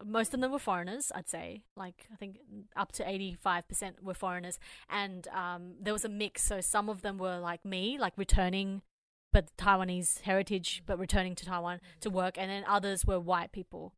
[0.05, 1.63] most of them were foreigners, I'd say.
[1.75, 2.37] Like I think
[2.75, 6.43] up to eighty five percent were foreigners, and um, there was a mix.
[6.43, 8.81] So some of them were like me, like returning,
[9.31, 13.93] but Taiwanese heritage, but returning to Taiwan to work, and then others were white people.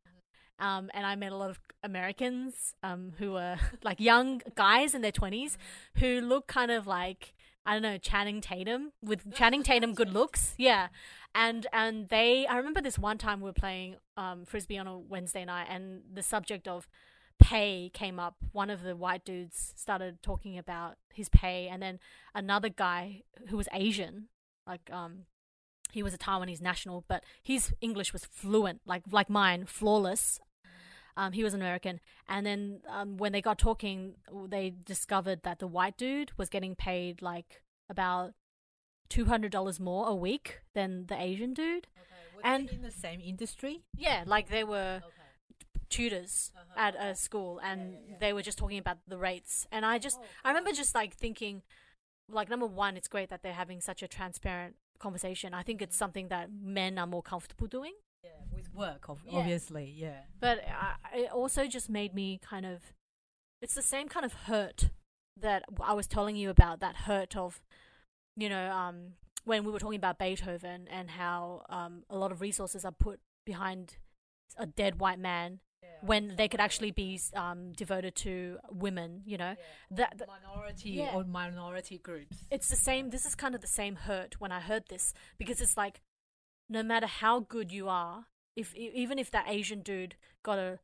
[0.58, 5.02] Um, and I met a lot of Americans um, who were like young guys in
[5.02, 5.58] their twenties
[5.98, 7.34] who look kind of like
[7.66, 10.54] I don't know Channing Tatum with Channing Tatum good looks.
[10.56, 10.88] Yeah,
[11.34, 14.96] and and they I remember this one time we were playing um, frisbee on a
[14.96, 16.88] Wednesday night, and the subject of
[17.38, 18.36] pay came up.
[18.52, 21.98] One of the white dudes started talking about his pay, and then
[22.34, 24.28] another guy who was Asian,
[24.66, 25.24] like um,
[25.90, 30.40] he was a Taiwanese national, but his English was fluent, like like mine, flawless.
[31.16, 34.16] Um, he was an American, and then um, when they got talking,
[34.48, 38.34] they discovered that the white dude was getting paid like about
[39.08, 41.86] two hundred dollars more a week than the Asian dude.
[41.98, 42.44] Okay.
[42.44, 43.82] And- in the same industry.
[43.96, 45.12] Yeah, like they were Okay.
[45.88, 46.74] tutors Uh-huh.
[46.76, 48.16] at a school, and yeah, yeah.
[48.20, 49.66] they were just talking about the rates.
[49.72, 51.62] And I just, Oh, I remember just like thinking,
[52.28, 55.54] like number one, it's great that they're having such a transparent conversation.
[55.54, 57.94] I think it's something that men are more comfortable doing.
[58.26, 59.38] Yeah, with work, ob- Yeah.
[59.38, 59.86] obviously.
[59.96, 60.20] Yeah.
[60.40, 62.78] but I, it also just made me kind of
[63.62, 64.90] it's the same kind of hurt
[65.46, 67.60] that i was telling you about that hurt of
[68.36, 68.96] you know um
[69.44, 73.18] when we were talking about beethoven and how um a lot of resources are put
[73.44, 73.96] behind
[74.58, 75.60] a dead white man
[76.02, 79.54] when they could actually be um devoted to women you know
[79.90, 81.14] that, that minority Yeah.
[81.14, 82.36] or minority groups.
[82.50, 85.60] it's the same this is kind of the same hurt when i heard this because
[85.60, 86.00] it's like
[86.68, 90.78] no matter how good you are if even if that asian dude got a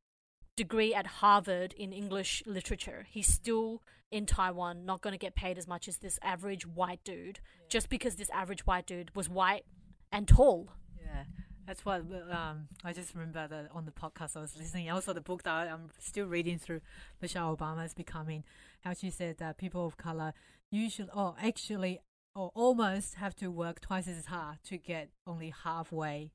[0.56, 5.56] degree at harvard in english literature he's still in taiwan not going to get paid
[5.56, 9.64] as much as this average white dude just because this average white dude was white
[10.12, 10.68] and tall
[11.02, 11.24] Yeah,
[11.66, 14.90] that's what um, I just remember that on the podcast I was listening.
[14.90, 16.80] Also, the book that I'm still reading through
[17.20, 18.44] Michelle Obama's Becoming,
[18.82, 20.34] how she said that people of color
[20.70, 22.00] usually, or actually,
[22.34, 26.32] or almost have to work twice as hard to get only halfway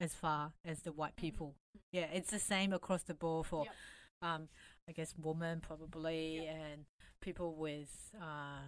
[0.00, 1.54] as far as the white people.
[1.92, 3.74] Yeah, it's the same across the board for, Yep.
[4.22, 4.48] um,
[4.88, 6.84] I guess, women probably and
[7.20, 8.60] people with uh,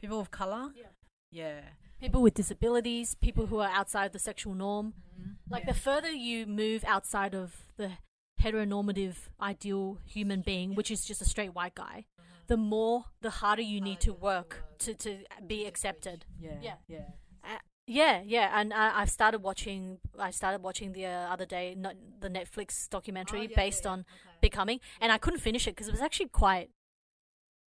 [0.00, 0.72] people of color.
[0.74, 0.86] Yeah.
[1.30, 1.60] Yeah.
[2.00, 5.36] people with disabilities people who are outside the sexual norm Mhm.
[5.50, 5.72] Like Yeah.
[5.72, 7.98] the further you move outside of the
[8.40, 12.06] heteronormative ideal human being, which is just a straight white guy,
[12.48, 15.66] the more the harder you need to Harder you have work to to, to be
[15.66, 16.24] accepted.
[16.40, 16.58] Yeah.
[16.60, 16.74] Yeah.
[16.88, 16.98] Yeah.
[17.44, 19.98] Uh, yeah, yeah, and I, I've started watching.
[20.18, 23.92] I started watching the uh, other day not the Netflix documentary Oh, yeah, based yeah,
[23.92, 24.00] on.
[24.00, 24.38] Okay.
[24.42, 26.68] becoming, and I couldn't finish it because it was actually quite.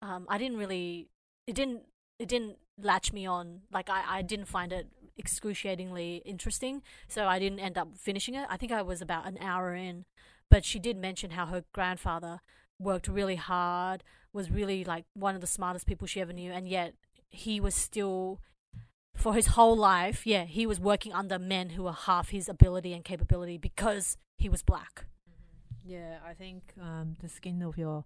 [0.01, 1.11] Um, I didn't really.
[1.47, 1.83] It didn't.
[2.19, 3.61] It didn't latch me on.
[3.71, 4.87] Like I, I didn't find it
[5.19, 8.47] excruciatingly interesting, so I didn't end up finishing it.
[8.49, 10.07] I think I was about an hour in,
[10.51, 12.41] but she did mention how her grandfather
[12.79, 14.03] worked really hard,
[14.37, 16.95] was really like one of the smartest people she ever knew, and yet
[17.29, 18.41] he was still
[19.17, 22.93] for his whole life, yeah, he was working under men who were half his ability
[22.93, 25.07] and capability because he was black.
[25.85, 28.05] Yeah, I think um, the skin of your,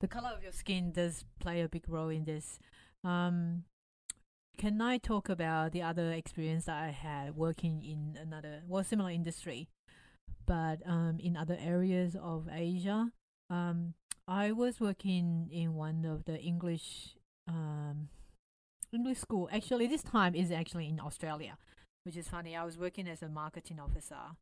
[0.00, 2.58] the color of your skin does play a big role in this.
[3.02, 3.64] Um,
[4.58, 9.10] can I talk about the other experience that I had working in another, well, similar
[9.10, 9.68] industry,
[10.46, 13.10] but um, in other areas of Asia?
[13.50, 13.94] Um,
[14.28, 17.16] I was working in one of the English
[17.48, 18.08] um,
[18.92, 19.48] English school.
[19.52, 21.58] Actually, this time is actually in Australia,
[22.04, 22.56] which is funny.
[22.56, 24.36] I was working as a marketing officer.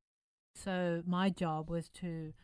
[0.54, 2.34] So my job was to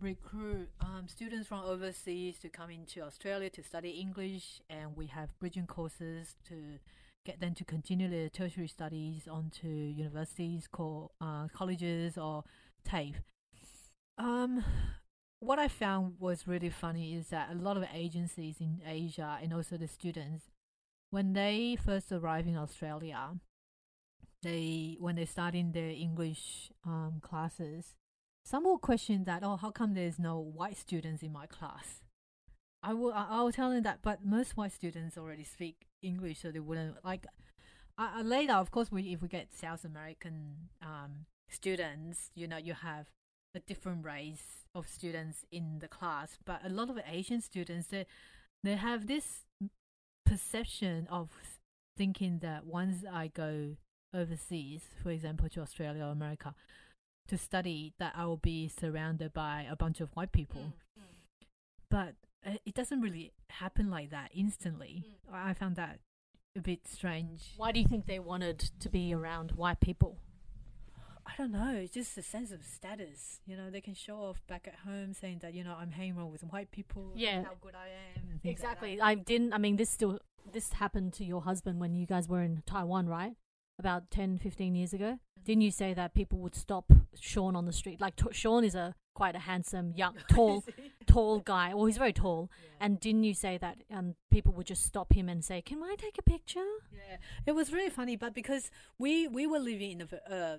[0.00, 5.38] recruit um, students from overseas to come into Australia to study English, and we have
[5.38, 6.78] bridging courses to
[7.24, 12.44] get them to continue their tertiary studies onto universities, called uh, colleges, or
[12.84, 13.16] TAFE.
[14.18, 14.62] Um,
[15.44, 19.52] what I found was really funny is that a lot of agencies in Asia and
[19.52, 20.50] also the students,
[21.10, 23.36] when they first arrive in Australia,
[24.42, 27.94] they when they start in their English um, classes,
[28.44, 32.02] some will question that, oh, how come there's no white students in my class?
[32.82, 36.50] I will I, will tell them that, but most white students already speak English, so
[36.50, 37.26] they wouldn't like.
[37.96, 42.74] Uh, later, of course, we if we get South American um, students, you know, you
[42.74, 43.06] have
[43.54, 48.06] a different race of students in the class, but a lot of Asian students they
[48.62, 49.44] they have this
[50.24, 51.30] perception of
[51.96, 53.76] thinking that once I go
[54.14, 56.54] overseas, for example, to Australia or America,
[57.28, 60.60] to study, that I will be surrounded by a bunch of white people.
[60.60, 61.46] Mm, mm.
[61.90, 62.14] But
[62.46, 65.04] uh, it doesn't really happen like that instantly.
[65.30, 65.34] Mm.
[65.34, 66.00] I I found that
[66.56, 67.54] a bit strange.
[67.56, 70.18] Why do you think they wanted to be around white people?
[71.26, 71.74] I don't know.
[71.76, 73.40] It's just a sense of status.
[73.46, 76.16] You know, they can show off back at home saying that you know I'm hanging
[76.16, 77.12] around with white people.
[77.14, 77.44] Yeah.
[77.44, 78.30] how good I am.
[78.30, 79.00] and things like Exactly.
[79.00, 79.52] I didn't.
[79.52, 80.18] I mean, this still
[80.52, 83.32] this happened to your husband when you guys were in Taiwan, right?
[83.78, 85.18] About 10, 15 years ago.
[85.44, 88.00] Didn't you say that people would stop Sean on the street?
[88.00, 90.64] Like t- Sean is a quite a handsome, young, tall,
[91.06, 91.74] tall guy.
[91.74, 92.50] Well, he's very tall.
[92.80, 95.96] And didn't you say that um, people would just stop him and say, "Can I
[95.98, 100.08] take a picture?" Yeah, it was really funny, but because we we were living in
[100.30, 100.56] a uh,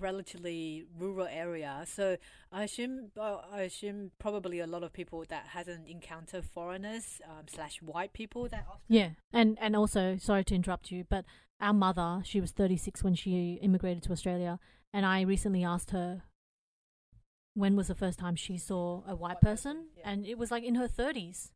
[0.00, 2.16] relatively rural area, so
[2.52, 7.46] I assume uh, I assume probably a lot of people that hasn't encountered foreigners um,
[7.48, 8.80] slash white people that often.
[8.88, 11.24] Yeah, and and also sorry to interrupt you, but
[11.60, 14.58] our mother, she was 36 when she immigrated to Australia,
[14.92, 16.22] and I recently asked her
[17.54, 20.10] when was the first time she saw a white person, yeah.
[20.10, 21.50] and it was like in her 30s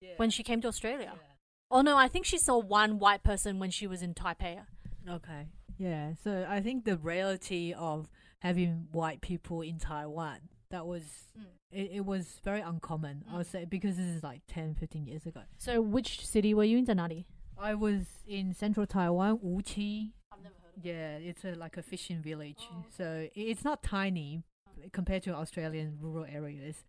[0.00, 0.14] Yeah.
[0.16, 1.12] when she came to Australia.
[1.14, 1.28] Yeah.
[1.70, 4.60] Oh no, I think she saw one white person when she was in Taipei.
[5.08, 5.48] Okay.
[5.78, 6.12] Yeah.
[6.22, 8.08] So I think the reality of
[8.40, 10.38] having white people in Taiwan
[10.70, 11.02] that was
[11.38, 11.44] mm.
[11.70, 13.24] it, it was very uncommon.
[13.28, 13.36] I mm.
[13.38, 15.42] would say because this is like 10, 15 years ago.
[15.56, 17.24] So which city were you in, Zanati?
[17.58, 20.10] I was in central Taiwan, Wuqi.
[20.32, 22.68] I've never heard of Yeah, it's a, like a fishing village.
[22.72, 24.42] Oh, So it's not tiny
[24.80, 24.92] mm.
[24.92, 26.84] compared to Australian rural areas,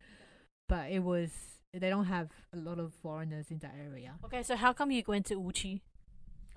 [0.67, 1.29] but it was.
[1.73, 4.13] They don't have a lot of foreigners in that area.
[4.23, 5.81] Okay, so how come you went to Wuqi?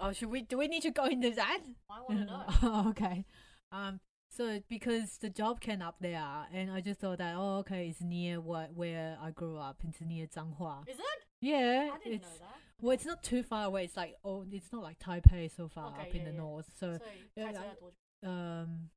[0.00, 0.42] Oh, should we?
[0.42, 1.60] Do we need to go into that?
[1.90, 2.42] I want to know.
[2.62, 3.24] oh, okay.
[3.72, 4.00] Um.
[4.30, 8.00] So because the job came up there, and I just thought that oh, okay, it's
[8.02, 9.78] near what where I grew up.
[9.88, 10.86] It's near Zhanghua.
[10.88, 11.04] Is it?
[11.40, 12.54] Yeah, I didn't it's know that.
[12.80, 13.84] well, it's not too far away.
[13.84, 16.38] It's like oh, it's not like Taipei so far Okay, up in yeah, the yeah.
[16.38, 16.66] north.
[16.78, 16.98] So
[17.36, 18.90] yeah, Taipei I- 多久？um,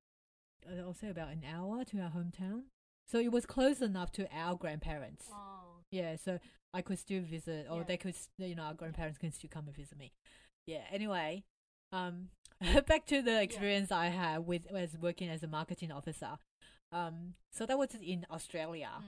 [0.86, 2.64] I'll say about an hour to our hometown.
[3.08, 5.28] So it was close enough to our grandparents.
[5.32, 5.80] Oh.
[5.92, 6.40] Yeah, so
[6.74, 7.84] I could still visit, or Yeah.
[7.84, 10.14] they could, s- you know, our grandparents can still come and visit me.
[10.68, 10.82] Yeah.
[10.92, 11.44] Anyway,
[11.92, 12.30] um,
[12.88, 16.38] back to the experience I had with as working as a marketing officer.
[16.92, 19.04] Um, so that was in Australia, Mm.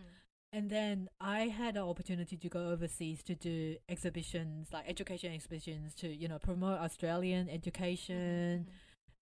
[0.53, 5.93] and then I had an opportunity to go overseas to do exhibitions, like education exhibitions,
[5.95, 8.67] to you know promote Australian education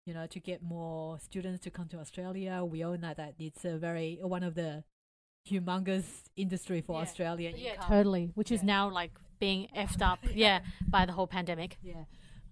[0.06, 2.64] you know, to get more students to come to Australia.
[2.64, 4.82] We all know that it's a very one of the
[5.46, 7.02] humongous industry for Yeah.
[7.02, 7.52] Australia.
[7.54, 7.88] Yeah, income.
[7.88, 8.30] totally.
[8.34, 11.76] Which is now like being effed up, yeah, by the whole pandemic.
[11.82, 12.04] Yeah.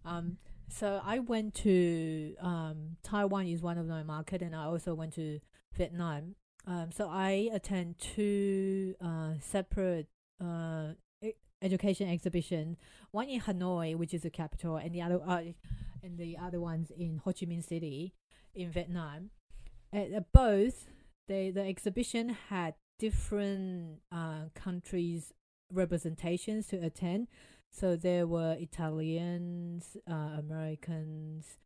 [0.07, 0.39] Um.
[0.69, 5.15] So I went to um Taiwan is one of my market, and I also went
[5.15, 5.41] to
[5.77, 6.35] Vietnam.
[6.67, 6.91] Um.
[6.93, 10.09] So I attend two uh separate
[10.41, 10.93] uh
[11.63, 12.77] education exhibition.
[13.11, 15.43] One in Hanoi, which is the capital, and the other uh,
[16.03, 18.15] and the other ones in Ho Chi Minh City,
[18.55, 19.31] in Vietnam.
[19.93, 20.87] At uh, both,
[21.29, 25.33] they the exhibition had different uh countries
[25.73, 27.29] representations to attend.
[27.71, 31.59] So there were Italians, uh, Americans,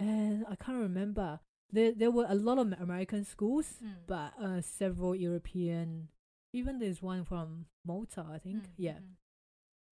[0.00, 1.40] and I can't remember.
[1.70, 4.06] There there were a lot of American schools, Mm.
[4.06, 6.08] but uh, several European.
[6.52, 8.64] Even there's one from Malta, I think.
[8.64, 8.98] Mm, Yeah.
[8.98, 9.14] mm.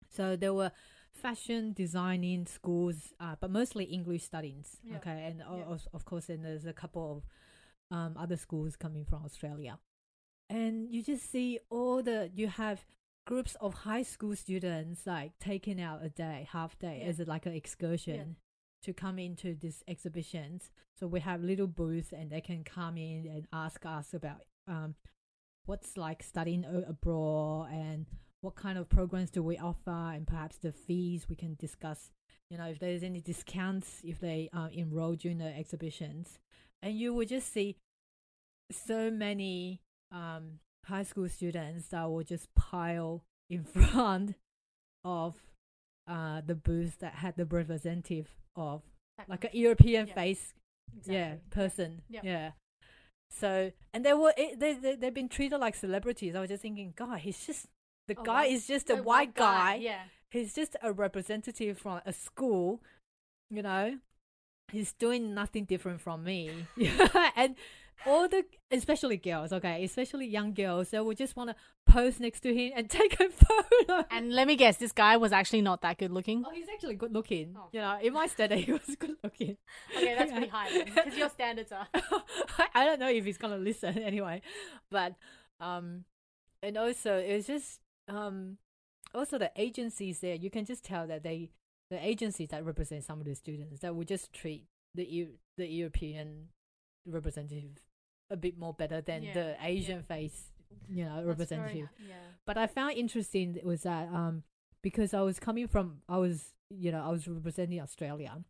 [0.08, 0.70] So there were
[1.10, 4.78] fashion designing schools, uh, but mostly English studies.
[4.84, 4.96] Yeah.
[4.98, 5.64] Okay, and Yeah.
[5.66, 7.26] of, of course, then there's a couple of
[7.90, 9.78] um, other schools coming from Australia,
[10.48, 12.86] and you just see all the you have
[13.26, 17.08] groups of high school students like taking out a day, half day Yeah.
[17.08, 18.36] as like an excursion.
[18.82, 23.26] To come into these exhibitions, so we have little booths, and they can come in
[23.26, 24.94] and ask us about um,
[25.64, 28.04] what's like studying abroad and
[28.42, 32.10] what kind of programs do we offer and perhaps the fees we can discuss
[32.50, 36.38] you know if there's any discounts if they uh, enroll during the exhibitions
[36.82, 37.76] and you will just see
[38.70, 39.80] so many
[40.12, 44.34] um, high school students that will just pile in front
[45.04, 45.34] of
[46.06, 48.82] uh, the booth that had the representative of
[49.28, 50.14] like a european Yeah.
[50.14, 50.54] face.
[51.04, 52.02] Yeah person.
[52.08, 52.20] Yeah.
[52.22, 52.50] yeah.
[53.30, 56.34] So and they were they, they they've been treated like celebrities.
[56.36, 57.66] I was just thinking god he's just
[58.06, 60.02] the A guy white- is just a The white, guy, Yeah.
[60.30, 62.80] he's just a representative from a school
[63.50, 63.98] you know?
[64.72, 66.66] He's doing nothing different from me.
[67.36, 67.54] And
[68.06, 71.56] all the especially girls okay especially young girls they would just want to
[71.90, 75.32] pose next to him and take a photo And let me guess, this guy was
[75.32, 76.44] actually not that good looking.
[76.46, 77.68] oh he's actually good looking Oh.
[77.72, 79.56] you know in my study he was good looking
[79.96, 81.86] Okay, that's pretty high because your standards are.
[82.74, 84.42] I don't know if he's gonna listen anyway,
[84.90, 85.14] but
[85.60, 86.04] um,
[86.62, 88.58] and also it's just um,
[89.14, 90.34] also the agencies there.
[90.34, 91.50] You can just tell that they
[91.90, 96.48] the agencies that represent some of the students that would just treat the the European
[97.06, 97.70] representative
[98.30, 100.02] a bit more better than Yeah, the Asian yeah.
[100.16, 100.52] face,
[100.88, 101.88] you know, That's representative.
[101.96, 102.14] very- yeah.
[102.46, 104.42] But I found interesting was that um
[104.82, 108.44] because I was coming from I was you know I was representing Australia,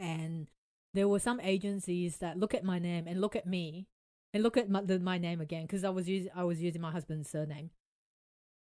[0.00, 0.48] and
[0.94, 3.86] there were some agencies that look at my name and look at me
[4.34, 6.80] and look at my, the, my name again because I was using I was using
[6.80, 7.70] my husband's surname,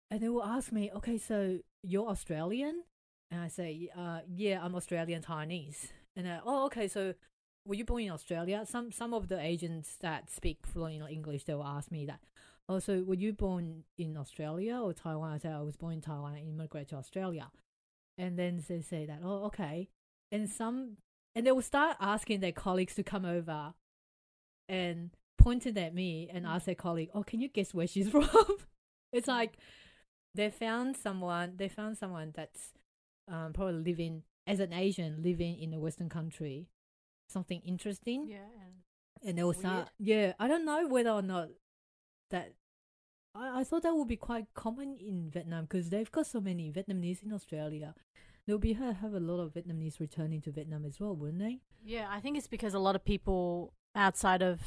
[0.09, 2.83] and they will ask me, okay, so you're Australian,
[3.31, 7.13] and I say, uh, yeah, I'm Australian Chinese, and oh, okay, so
[7.65, 8.65] were you born in Australia?
[8.65, 12.19] Some some of the agents that speak fluent English they will ask me that.
[12.67, 15.33] Also, were you born in Australia or Taiwan?
[15.33, 17.51] I said I was born in Taiwan and immigrated to Australia.
[18.17, 19.89] And then they say that, oh, okay.
[20.31, 20.97] And some
[21.35, 23.73] and they will start asking their colleagues to come over
[24.69, 28.27] and pointed at me and asked their colleague, Oh, can you guess where she's from?
[29.11, 29.57] it's like
[30.33, 32.71] they found someone they found someone that's
[33.27, 36.67] um, probably living as an Asian living in a Western country.
[37.31, 38.27] Something interesting.
[38.27, 38.37] Yeah.
[39.23, 41.49] And will start yeah, I don't know whether or not
[42.31, 42.53] that
[43.35, 46.71] I, I thought that would be quite common in Vietnam because they've got so many
[46.71, 47.93] Vietnamese in Australia.
[48.47, 51.59] They'll be have a lot of Vietnamese returning to Vietnam as well, wouldn't they?
[51.83, 54.61] Yeah, I think it's because a lot of people outside of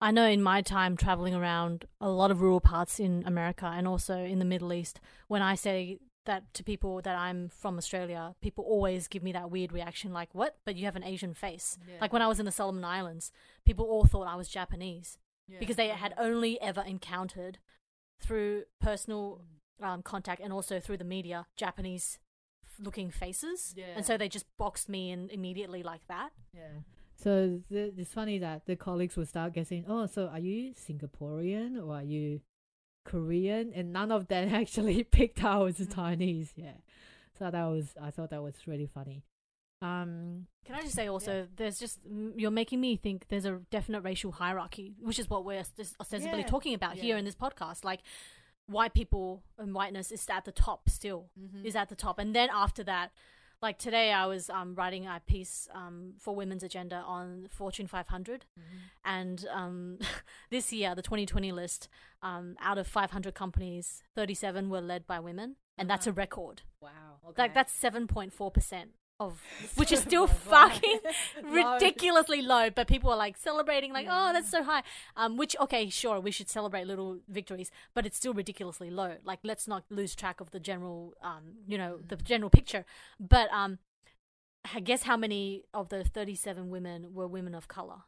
[0.00, 3.86] I know in my time traveling around a lot of rural parts in America and
[3.86, 8.34] also in the Middle East, when I say that to people that I'm from Australia,
[8.40, 10.56] people always give me that weird reaction like, What?
[10.64, 11.78] But you have an Asian face.
[11.86, 11.96] Yeah.
[12.00, 13.32] Like when I was in the Solomon Islands,
[13.64, 15.18] people all thought I was Japanese
[15.60, 17.58] because they had only ever encountered
[18.20, 19.42] through personal
[19.82, 22.18] um, contact and also through the media Japanese
[22.80, 23.74] looking faces.
[23.76, 23.86] Yeah.
[23.96, 26.30] And so they just boxed me in immediately like that.
[26.54, 26.80] Yeah.
[27.16, 31.80] So the, it's funny that the colleagues will start guessing, oh, so are you Singaporean
[31.80, 32.40] or are you
[33.04, 33.72] Korean?
[33.74, 36.52] And none of them actually picked out as Chinese.
[36.56, 36.72] Yeah.
[37.38, 39.24] So that was, I thought that was really funny.
[39.82, 43.60] Um, Can I just say also, there's just mm, you're making me think there's a
[43.70, 45.62] definite racial hierarchy, which is what we're
[46.00, 46.46] ostensibly Yeah.
[46.46, 47.84] talking about here in this podcast.
[47.84, 48.00] Like
[48.66, 51.66] white people and whiteness is at the top still, Mm-hmm.
[51.66, 53.10] is at the top, and then after that,
[53.62, 58.44] like today I was um, writing a piece um, for Women's Agenda on Fortune 500,
[58.58, 58.76] Mm-hmm.
[59.04, 59.98] and um,
[60.50, 61.88] this year the 2020 list,
[62.22, 66.16] um, out of 500 companies, 37 were led by women, and that's a Uh-huh.
[66.18, 66.62] record.
[66.80, 66.90] wow.
[67.38, 68.90] Like that's 7.4 percent
[69.20, 69.40] of,
[69.76, 70.98] which is still fucking
[71.44, 74.82] ridiculously low, but people are like celebrating, like, oh, that's so high.
[75.16, 79.16] Um, which okay, sure, we should celebrate little victories, but it's still ridiculously low.
[79.24, 82.84] Like, let's not lose track of the general, um, you know, the general picture.
[83.20, 83.78] But um,
[84.74, 88.02] I guess how many of the thirty-seven women were women of color?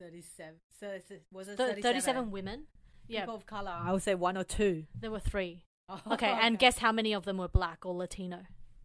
[0.00, 0.54] 37.
[0.78, 0.98] So
[1.30, 1.82] was it 37?
[1.82, 2.64] Thirty-seven women.
[3.06, 3.72] Yeah, People of color.
[3.74, 4.84] I would say one or two.
[4.98, 5.64] there were three.
[6.12, 8.42] Okay, and guess how many of them were black or Latino?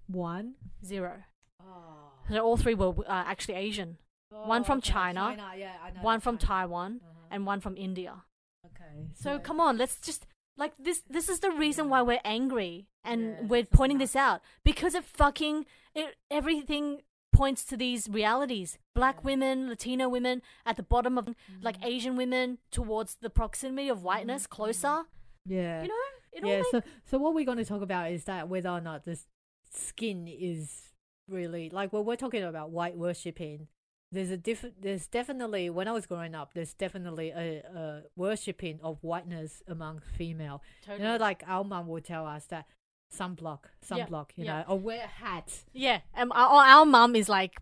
[0.07, 0.55] one.
[0.83, 1.23] Zero.
[1.65, 2.11] Oh.
[2.29, 3.97] So all three were uh, actually Asian.
[4.29, 4.91] One from okay.
[4.91, 6.47] China, yeah, I know one from China.
[6.47, 7.27] Taiwan Uh-huh.
[7.31, 8.23] and one from India.
[8.65, 9.07] Okay.
[9.13, 10.25] So come on, let's just
[10.57, 11.01] like this.
[11.09, 11.91] This is the reason Yeah.
[11.91, 17.01] why we're angry and Yeah, we're pointing this out because it fucking it, everything
[17.31, 18.77] points to these realities.
[18.93, 19.21] Black Yeah.
[19.23, 21.29] women, Latino women at the bottom of
[21.61, 21.85] like Mhm.
[21.85, 25.03] Asian women towards the proximity of whiteness, Mhm, closer.
[25.45, 25.81] Yeah.
[25.83, 26.03] You know,
[26.33, 26.63] it all yeah.
[26.71, 29.27] So, so what we're going to talk about is that whether or not this
[29.69, 30.94] skin is
[31.27, 33.67] really like when we're talking about white worshipping.
[34.11, 38.79] There's a diff- There's definitely when I was growing up, there's definitely a, a worshipping
[38.81, 40.61] of whiteness among female.
[40.85, 41.03] totally.
[41.03, 42.65] You know, like our mom would tell us that
[43.09, 43.59] some sunblock,
[43.91, 44.29] Yeah, sunblock.
[44.35, 44.59] You yeah.
[44.59, 45.63] know, or wear a hat.
[45.73, 47.59] Yeah, um, our, our mum is like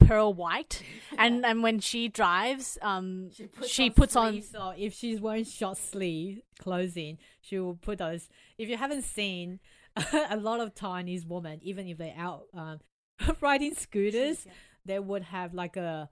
[0.00, 0.82] pearl white,
[1.18, 3.30] and and when she drives, um,
[3.66, 8.28] she puts, on, sleeves, or if she's wearing short sleeve clothing, she will put those.
[8.58, 9.60] If you haven't seen
[10.30, 12.80] a lot of Chinese women, even if they're out um,
[13.40, 14.52] riding scooters, yeah.
[14.84, 16.08] they would have like a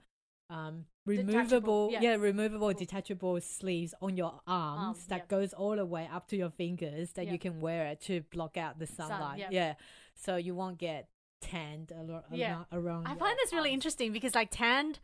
[0.49, 2.01] um removable yeah.
[2.01, 2.15] yeah.
[2.15, 5.37] removable detachable sleeves on your arms Arms, that yeah.
[5.37, 8.57] goes all the way up to your fingers that you can wear it to block
[8.57, 9.47] out the Sun, sunlight yeah.
[9.51, 9.73] yeah
[10.15, 11.07] so you won't get
[11.41, 12.63] tanned around, Yeah.
[12.71, 13.73] around I find this really arms.
[13.73, 14.99] interesting because like tanned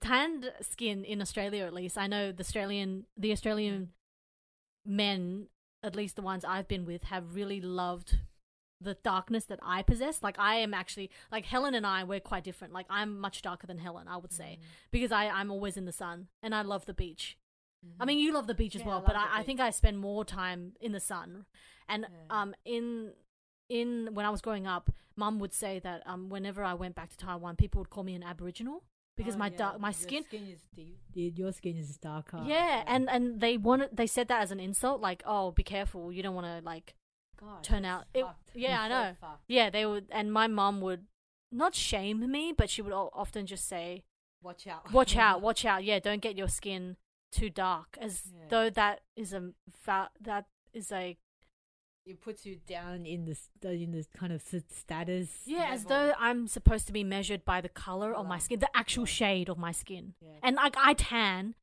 [0.00, 3.90] tanned skin in Australia at least I know the Australian the Australian
[4.86, 5.48] men
[5.82, 8.18] at least the ones I've been with have really loved
[8.80, 10.22] the darkness that I possess.
[10.22, 12.72] Like I am actually like Helen and I we're quite different.
[12.72, 14.58] Like I'm much darker than Helen I would say.
[14.90, 17.38] Because I I'm always in the sun and I love the beach.
[18.00, 19.70] I mean you love the beach as Yeah, well love but I, I think I
[19.70, 21.44] spend more time in the sun.
[21.88, 22.40] And Yeah.
[22.42, 23.12] um in
[23.68, 27.10] in when I was growing up, Mum would say that um whenever I went back
[27.10, 28.84] to Taiwan, people would call me an Aboriginal
[29.16, 30.24] because Oh, my yeah, dark my your skin.
[30.32, 30.98] is deep.
[31.14, 32.42] Your skin is darker.
[32.46, 36.12] Yeah, and and they wanted they said that as an insult, like oh be careful,
[36.12, 36.94] you don't want to like
[37.40, 38.24] God, turn out- it-
[38.54, 39.16] yeah, I know.
[39.20, 39.44] fucked.
[39.48, 41.06] yeah they would and my mom would
[41.50, 44.02] not shame me, but she would often just say
[44.42, 44.92] Watch out.
[44.92, 46.96] watch out, watch out, yeah, don't get your skin
[47.32, 48.44] too dark, as Yeah.
[48.48, 51.16] though that is a fa- that is a
[52.06, 55.42] It puts you down in this in this kind of status.
[55.44, 58.74] Yeah, as though I'm supposed to be measured by the color of my skin, the
[58.76, 59.12] actual Yeah.
[59.20, 60.14] shade of my skin.
[60.22, 60.38] Yeah.
[60.42, 61.54] And like I tan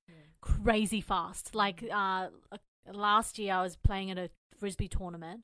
[0.41, 1.55] crazy fast.
[1.55, 2.57] Like uh uh,
[2.91, 5.43] last year I was playing at a frisbee tournament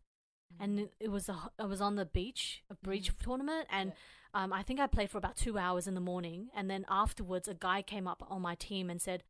[0.62, 3.92] and it, it was a, I was on the beach, a beach tournament and
[4.34, 7.50] Um, I think I played for about two hours in the morning, and then afterwards,
[7.50, 9.24] a guy came up on my team and said,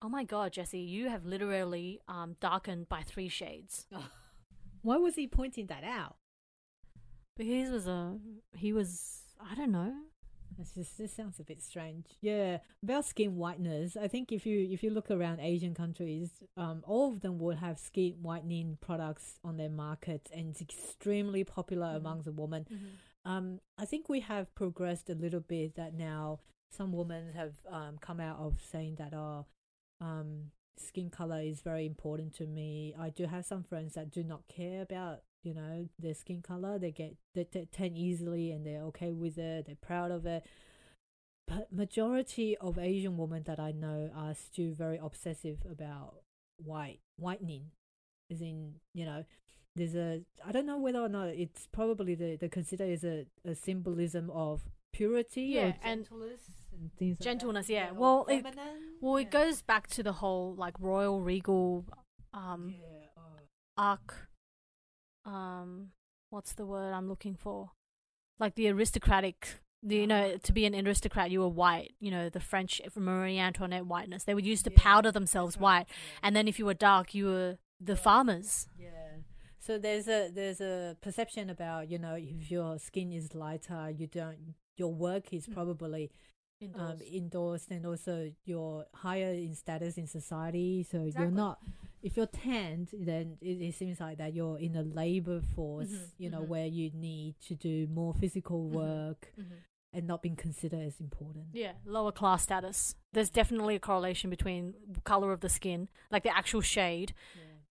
[0.00, 3.86] "Oh my God, Jessie, you have literally um, darkened by three shades."
[4.82, 6.14] Why was he pointing that out?
[7.36, 8.18] Because he was a
[8.54, 9.92] he was I don't know.
[10.58, 12.06] This just this sounds a bit strange.
[12.20, 16.82] Yeah, about skin whiteners, I think if you if you look around Asian countries, um,
[16.86, 21.88] all of them would have skin whitening products on their markets, and it's extremely popular
[21.88, 21.96] Mhm.
[21.96, 22.64] among the women.
[22.70, 23.30] Mm-hmm.
[23.30, 26.40] Um, I think we have progressed a little bit that now
[26.70, 29.46] some women have um, come out of saying that oh,
[30.00, 32.94] um, skin color is very important to me.
[32.98, 36.78] I do have some friends that do not care about you know their skin color.
[36.78, 39.66] They get they, they tan easily and they're okay with it.
[39.66, 40.44] They're proud of it.
[41.46, 46.16] But majority of Asian women that I know are still very obsessive about
[46.62, 47.66] white whitening,
[48.28, 49.24] is in you know
[49.76, 53.26] there's a I don't know whether or not it's probably the the consider is a,
[53.44, 56.40] a symbolism of purity Yeah, or and gentleness
[56.72, 57.24] and things like that.
[57.24, 57.90] gentleness, yeah.
[57.90, 58.82] or Well, it- feminine.
[59.00, 59.44] Well, it Yeah.
[59.44, 61.84] goes back to the whole like royal regal
[62.34, 63.22] um yeah, oh.
[63.76, 64.28] arc
[65.26, 65.88] um
[66.30, 67.70] what's the word I'm looking for?
[68.38, 71.92] Like the aristocratic the, you know, to be an aristocrat, you were white.
[72.00, 74.24] You know, the French Marie Antoinette whiteness.
[74.24, 76.20] They would use to Yeah, powder themselves white, yeah.
[76.24, 78.66] and then if you were dark, you were the farmers.
[78.78, 79.18] Yeah.
[79.58, 84.06] So there's a there's a perception about you know if your skin is lighter, you
[84.06, 85.54] don't your work is Mm.
[86.74, 90.82] Probably um, endorsed and also you're higher in status in society.
[90.90, 91.58] So you're not
[92.02, 95.88] if you're tanned, then it, it seems like that you're in a labor force.
[95.88, 96.48] Mhm, You know mhm.
[96.48, 98.72] where you need to do more physical Mhm.
[98.74, 99.56] work Mhm.
[99.92, 101.46] and not being considered as important.
[101.52, 102.94] Yeah, lower class status.
[103.12, 107.12] There's definitely a correlation between color of the skin, like the actual shade,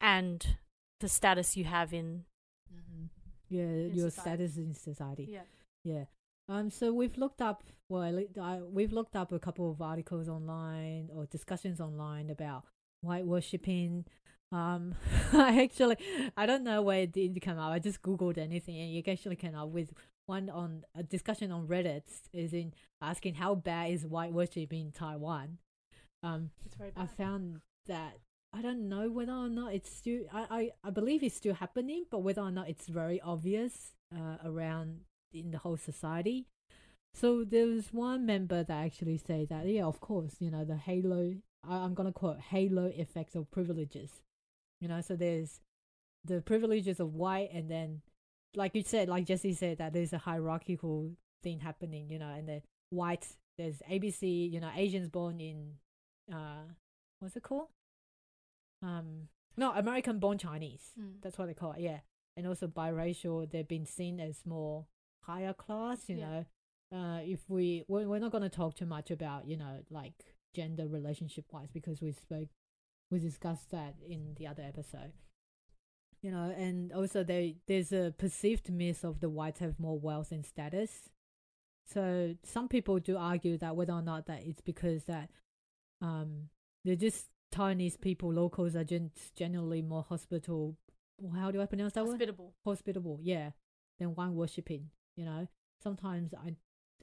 [0.01, 0.57] and
[0.99, 2.25] the status you have in.
[2.73, 3.09] Mhm.
[3.47, 4.47] Yeah, your society.
[4.47, 5.25] status in society.
[5.31, 5.43] Yeah.
[5.83, 6.05] Yeah.
[6.47, 6.69] Um.
[6.69, 7.63] So we've looked up.
[7.89, 12.63] Well, I we've looked up a couple of articles online or discussions online about
[13.01, 14.05] white worshipping.
[14.51, 14.95] Um.
[15.33, 15.97] I actually
[16.37, 17.71] I don't know where it did come up.
[17.71, 19.93] I just googled anything, and you actually came up with
[20.27, 22.03] one on a discussion on Reddit.
[22.33, 25.57] Is in asking how bad is white worship in Taiwan.
[26.23, 26.51] Um.
[26.95, 28.17] I found that
[28.53, 32.05] I don't know whether or not it's still I, I, I believe it's still happening,
[32.09, 35.01] but whether or not it's very obvious uh, around
[35.35, 36.47] in the whole society.
[37.13, 40.75] So there was one member that actually said that yeah, of course, you know the
[40.75, 41.35] halo.
[41.67, 44.21] I, I'm gonna quote halo effects of privileges.
[44.81, 45.61] You know, so there's
[46.25, 48.01] the privileges of white, and then
[48.55, 51.11] like you said, like Jessie said, that there's a hierarchical
[51.41, 52.09] thing happening.
[52.09, 53.27] You know, and then white
[53.57, 54.51] there's ABC.
[54.51, 55.75] You know, Asians born in
[56.33, 56.65] uh
[57.19, 57.69] what's it called?
[58.81, 60.91] Um, no, American born Chinese.
[60.99, 61.21] Mm.
[61.21, 61.81] That's what they call it.
[61.81, 61.99] Yeah,
[62.35, 63.49] and also biracial.
[63.49, 64.85] They've been seen as more
[65.25, 66.09] higher class.
[66.09, 66.29] You Yeah.
[66.29, 66.45] know,
[66.97, 70.13] uh, if we we're, we're not going to talk too much about you know like
[70.53, 72.49] gender relationship wise because we spoke
[73.11, 75.13] we discussed that in the other episode.
[76.21, 80.31] You know, and also there there's a perceived myth of the whites have more wealth
[80.31, 81.09] and status.
[81.87, 85.29] So some people do argue that whether or not that it's because that
[86.01, 86.49] um
[86.83, 90.75] they're just Taiwanese people, locals are gen- generally more hospitable.
[91.35, 92.11] How do I pronounce that word?
[92.13, 92.53] hospitable.
[92.65, 93.51] Hospitable, yeah,
[93.99, 94.89] than one worshipping.
[95.15, 95.47] You know,
[95.81, 96.55] sometimes I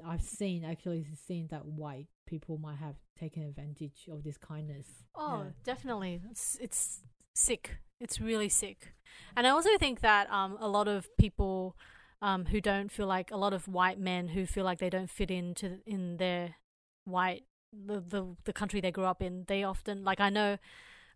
[0.04, 4.86] I've seen actually seen that white people might have taken advantage of this kindness.
[5.14, 5.50] Oh, Yeah.
[5.64, 6.20] definitely.
[6.30, 7.02] It's it's
[7.34, 7.78] sick.
[8.00, 8.94] It's really sick.
[9.36, 11.76] And I also think that um a lot of people
[12.20, 15.10] um who don't feel like a lot of white men who feel like they don't
[15.10, 16.56] fit into in their
[17.04, 20.58] white the the the country they grew up in, they often like I know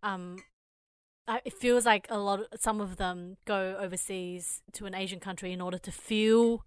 [0.03, 0.37] um
[1.29, 5.19] I, it feels like a lot of, some of them go overseas to an Asian
[5.21, 6.65] country in order to feel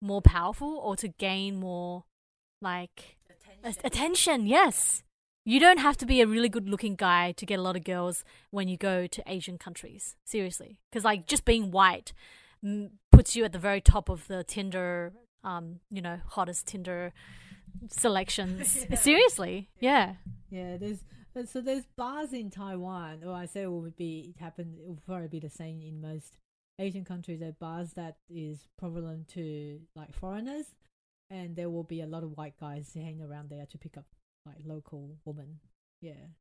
[0.00, 2.04] more powerful or to gain more
[2.60, 3.16] like
[3.64, 4.46] a- attention.
[4.46, 5.02] Yes.
[5.44, 7.84] You don't have to be a really good looking guy to get a lot of
[7.84, 10.14] girls when you go to Asian countries.
[10.24, 10.78] Seriously.
[10.90, 12.12] Because, like, just being white
[12.62, 17.14] mm, puts you at the very top of the Tinder, um, you know, hottest Tinder
[17.88, 18.84] selections.
[19.00, 19.70] Seriously.
[19.80, 20.16] Yeah.
[20.50, 21.02] Yeah, there's
[21.36, 24.76] uh, so there's bars in Taiwan, or I say it would be it happen.
[24.80, 26.36] It would probably be the same in most
[26.78, 27.42] Asian countries.
[27.42, 30.74] Are bars that is prevalent to like foreigners,
[31.30, 34.06] and there will be a lot of white guys hanging around there to pick up
[34.46, 35.60] like local women.
[36.00, 36.32] Yeah.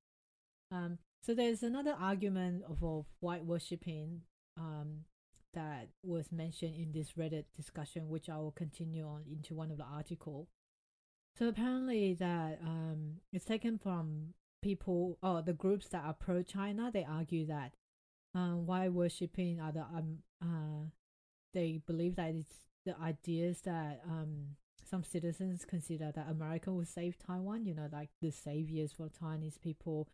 [0.72, 1.00] Um.
[1.24, 4.22] So there's another argument of, of white worshipping.
[4.58, 5.06] Um.
[5.54, 9.78] That was mentioned in this Reddit discussion, which I will continue on into one of
[9.78, 10.50] the article.
[11.40, 16.92] So apparently that um, it's taken from people or the groups that are pro China.
[16.92, 17.74] They argue that
[18.36, 20.90] um, why worshipping other um uh
[21.54, 22.54] they believe that it's
[22.86, 24.56] the ideas that um
[24.88, 27.66] some citizens consider that America will save Taiwan.
[27.66, 30.08] You know, like the saviors for Chinese people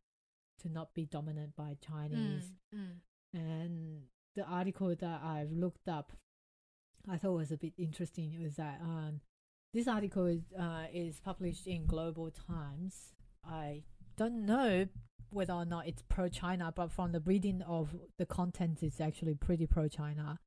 [0.62, 2.54] to not be dominant by Chinese.
[2.76, 2.92] Mm, mm.
[3.34, 4.02] And
[4.36, 6.12] the article that I've looked up,
[7.10, 8.42] I thought was a bit interesting.
[8.42, 9.22] Was that um,
[9.74, 13.14] this article is, uh, is published in Global Times.
[13.46, 13.84] I
[14.16, 14.88] don't know
[15.34, 19.36] whether or not it's pro China, but from the reading of the content, it's actually
[19.36, 20.40] pretty pro China.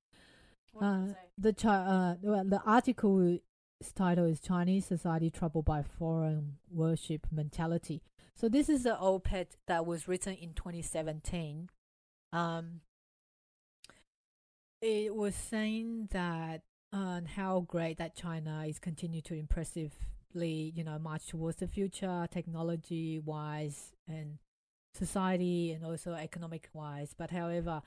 [0.80, 1.09] Uh,
[1.39, 3.41] the chi- uh, well, the article's
[3.95, 8.03] title is Chinese Society Troubled by Foreign Worship Mentality.
[8.34, 11.70] So this is an op-ed that was written in 2017.
[12.32, 12.80] Um,
[14.82, 16.62] it was saying that
[16.93, 22.26] uh, how great that China is continue to impressively, you know, march towards the future,
[22.30, 24.39] technology wise and
[24.97, 27.14] society and also economic wise.
[27.16, 27.82] But however,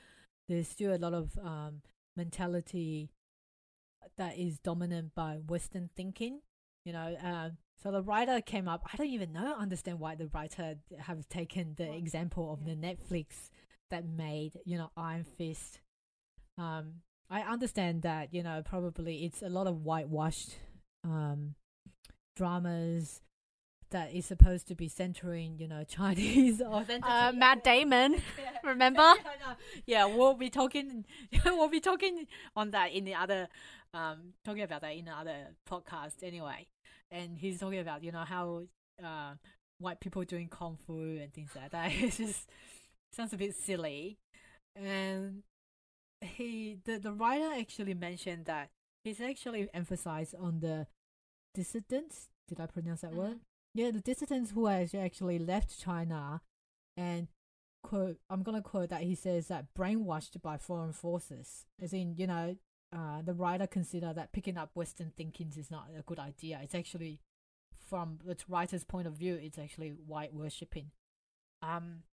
[0.47, 1.81] there's still a lot of um,
[2.15, 3.11] mentality
[4.17, 6.41] that is dominant by Western thinking.
[6.85, 8.83] You know, um, so the writer came up.
[8.91, 13.49] I don't even know understand why the writer have taken the example of the Netflix
[13.89, 15.81] that made you know Iron Fist.
[16.57, 20.55] Um, I understand that you know probably it's a lot of whitewashed
[21.03, 21.55] um,
[22.35, 23.21] dramas
[23.91, 27.03] that is supposed to be centering you know Chinese authenticity.
[27.07, 28.21] Uh, Matt Damon,
[28.63, 29.01] remember?
[29.01, 29.53] yeah.
[29.85, 31.05] Yeah, we'll be talking.
[31.45, 33.47] we'll be talking on that in the other,
[33.93, 36.67] um, talking about that in the other podcast anyway.
[37.11, 38.63] And he's talking about you know how
[39.03, 39.33] uh,
[39.79, 41.91] white people doing kung fu and things like that.
[41.91, 42.49] it just
[43.11, 44.17] sounds a bit silly.
[44.75, 45.43] And
[46.21, 48.69] he, the the writer actually mentioned that
[49.03, 50.87] he's actually emphasized on the
[51.55, 52.29] dissidents.
[52.47, 53.39] Did I pronounce that word?
[53.73, 56.41] Yeah, the dissidents who has actually left China
[56.97, 57.27] and
[57.83, 61.65] quote I'm gonna quote that he says that brainwashed by foreign forces.
[61.81, 62.57] As in, you know,
[62.91, 66.59] uh, the writer consider that picking up Western thinkings is not a good idea.
[66.63, 67.19] It's actually
[67.89, 70.91] from the writer's point of view, it's actually white worshipping.
[71.61, 72.03] Um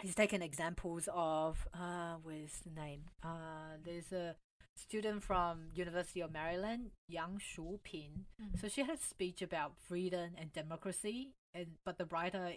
[0.00, 3.04] he's taken examples of uh where's the name?
[3.22, 4.36] Uh there's a
[4.76, 8.26] student from University of Maryland, Yang Shuping.
[8.60, 12.52] So she had a speech about freedom and democracy, and but the writer,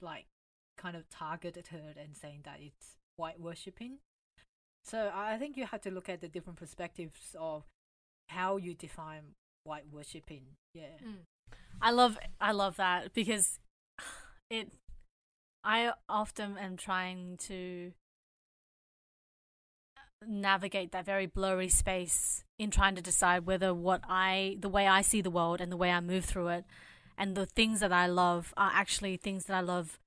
[0.00, 0.26] like,
[0.76, 3.98] kind of targeted her and saying that it's white worshipping.
[4.84, 7.64] So I I think you have to look at the different perspectives of
[8.28, 9.34] how you define
[9.64, 10.56] white worshipping.
[10.74, 10.98] Yeah.
[11.04, 11.54] Mm.
[11.80, 13.58] I love I love that because
[14.50, 14.72] it
[15.64, 17.92] I often am trying to
[20.26, 25.02] navigate that very blurry space in trying to decide whether what I the way I
[25.02, 26.64] see the world and the way I move through it
[27.16, 29.98] and the things that I love are actually things that I love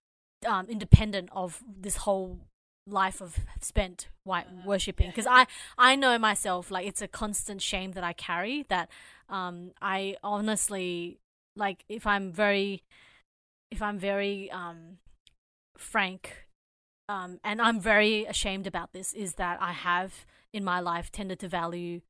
[0.48, 2.40] um, independent of this whole
[2.88, 5.10] life of spent white worshipping.
[5.10, 5.46] because I
[5.78, 8.90] I know myself like it's a constant shame that I carry that
[9.30, 11.20] um I honestly
[11.56, 12.84] like if I'm very
[13.70, 14.98] if I'm very um
[15.78, 16.48] frank
[17.12, 21.40] um and I'm very ashamed about this is that I have in my life tended
[21.40, 22.02] to value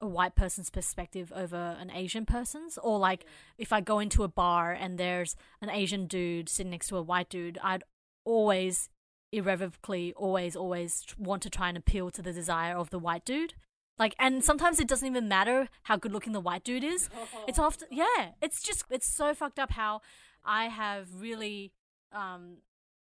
[0.00, 2.78] a white person's perspective over an Asian person's.
[2.78, 3.24] Or like
[3.58, 7.02] if I go into a bar and there's an Asian dude sitting next to a
[7.02, 7.84] white dude I'd
[8.24, 8.88] always
[9.32, 13.54] irrevocably always always want to try and appeal to the desire of the white dude.
[13.98, 17.08] Like and sometimes it doesn't even matter how good looking the white dude is.
[17.48, 20.02] It's often yeah it's just it's so fucked up how
[20.44, 21.72] i have really
[22.12, 22.58] um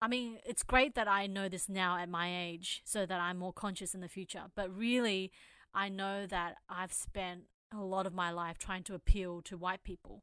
[0.07, 3.39] i mean it's great that i know this now at my age so that i'm
[3.39, 5.31] more conscious in the future but really
[5.75, 7.43] i know that i've spent
[7.73, 10.23] a lot of my life trying to appeal to white people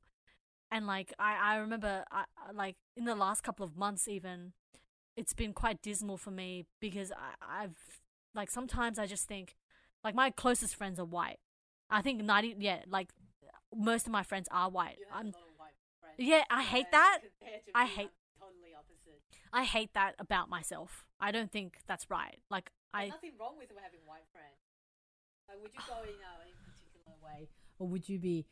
[0.71, 2.23] and like i i remember I,
[2.53, 4.53] like in the last couple of months even
[5.15, 7.77] it's been quite dismal for me because I, I've
[8.33, 9.55] like sometimes I just think
[10.03, 11.39] like my closest friends are white.
[11.89, 13.09] I think ninety yeah like
[13.75, 14.97] most of my friends are white.
[16.17, 17.19] Yeah, I hate that.
[17.75, 18.09] I hate.
[19.53, 21.05] I hate that about myself.
[21.19, 22.39] I don't think that's right.
[22.49, 24.59] Like I nothing wrong with having white friends.
[25.47, 27.49] Like, would you go in a in a particular way,
[27.79, 28.45] or would you be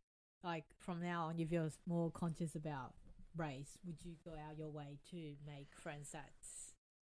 [0.43, 2.93] like from now on, if you're more conscious about
[3.35, 6.73] race, would you go out your way to make friends that's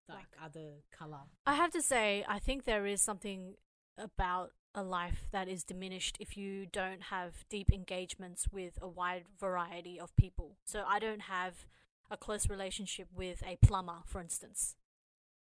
[0.08, 1.20] like other color?
[1.46, 3.54] I have to say, I think there is something
[3.98, 9.24] about a life that is diminished if you don't have deep engagements with a wide
[9.38, 10.56] variety of people.
[10.64, 11.66] So I don't have
[12.12, 14.76] a close relationship with a plumber, for instance.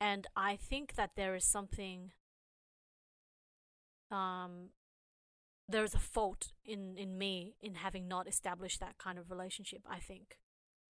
[0.01, 2.13] And I think that there is something
[4.11, 4.71] um
[5.69, 9.83] there is a fault in in me in having not established that kind of relationship,
[9.89, 10.39] I think.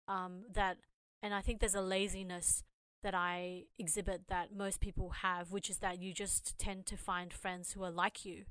[0.08, 0.78] Um that
[1.24, 2.64] and I think there's a laziness
[3.04, 7.34] that I exhibit that most people have, which is that you just tend to find
[7.34, 8.46] friends who are like you.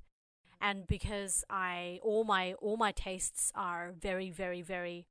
[0.61, 5.07] and because I all my all my tastes are very very very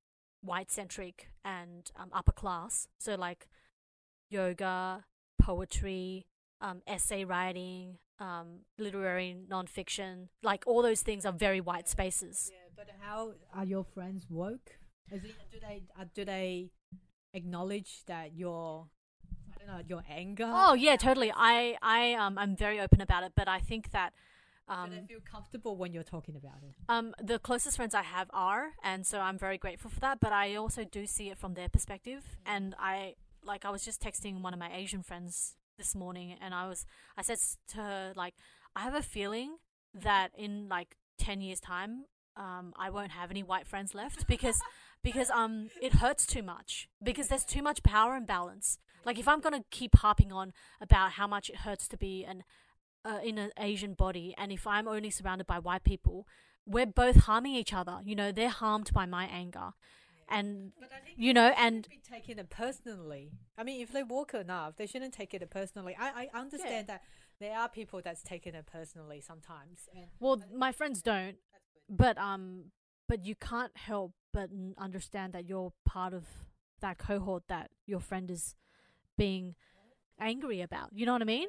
[0.48, 2.88] white centric and um, upper class.
[2.98, 3.48] So like
[4.30, 5.06] yoga,
[5.40, 6.26] poetry,
[6.62, 12.52] um, essay writing, um, literary nonfiction, like all those things are very white spaces.
[12.52, 14.72] Yeah, but how are your friends woke?
[15.12, 16.72] Is it, do they uh, do they
[17.34, 18.88] acknowledge that your
[19.54, 20.52] I don't know your anger?
[20.54, 21.32] Oh yeah, totally.
[21.36, 24.14] I I um I'm very open about it, but I think that
[24.70, 26.76] um, do they feel comfortable when you're talking about it?
[26.90, 30.20] Um, the closest friends I have are, and so I'm very grateful for that.
[30.20, 32.56] But I also do see it from their perspective, mm-hmm.
[32.56, 36.54] and I like I was just texting one of my Asian friends this morning, and
[36.54, 36.86] I was
[37.18, 37.40] I said
[37.70, 38.36] to her like
[38.76, 39.58] I have a feeling
[39.94, 42.06] that in like ten years time,
[42.36, 44.60] um, I won't have any white friends left because
[45.04, 48.80] because um it hurts too much because there's too much power imbalance.
[49.06, 50.52] Like if I'm gonna keep harping on
[50.82, 52.44] about how much it hurts to be an
[53.08, 56.28] uh, in an Asian body, and if I'm only surrounded by white people,
[56.66, 58.00] we're both harming each other.
[58.04, 59.72] You know, they're harmed by my anger,
[60.30, 60.74] and
[61.16, 63.32] you know, and be taking it personally.
[63.58, 65.96] I mean, if they walk enough, they shouldn't take it personally.
[65.98, 66.96] I I understand yeah.
[66.96, 67.02] that
[67.40, 69.88] there are people that's taking it personally sometimes.
[70.20, 71.38] well, my friends don't,
[71.90, 72.72] but um,
[73.08, 76.26] but you can't help but understand that you're part of
[76.82, 78.56] that cohort that your friend is
[79.18, 79.56] being
[80.20, 80.90] angry about.
[80.94, 81.48] You know what I mean?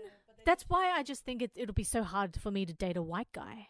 [0.49, 3.03] That's why I just think it, it'll be so hard for me to date a
[3.03, 3.68] white guy.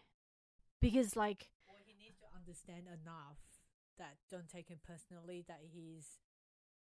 [0.79, 1.51] Because, like.
[1.67, 3.43] Well, he needs to understand enough
[3.97, 6.23] that don't take him personally, that he's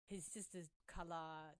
[0.04, 1.56] he's just the color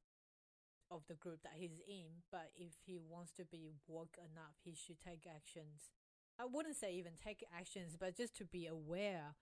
[0.91, 2.29] of the group that he's in.
[2.31, 5.97] But if he wants to be woke enough, he should take actions.
[6.39, 9.33] I wouldn't say even take actions, but just to be aware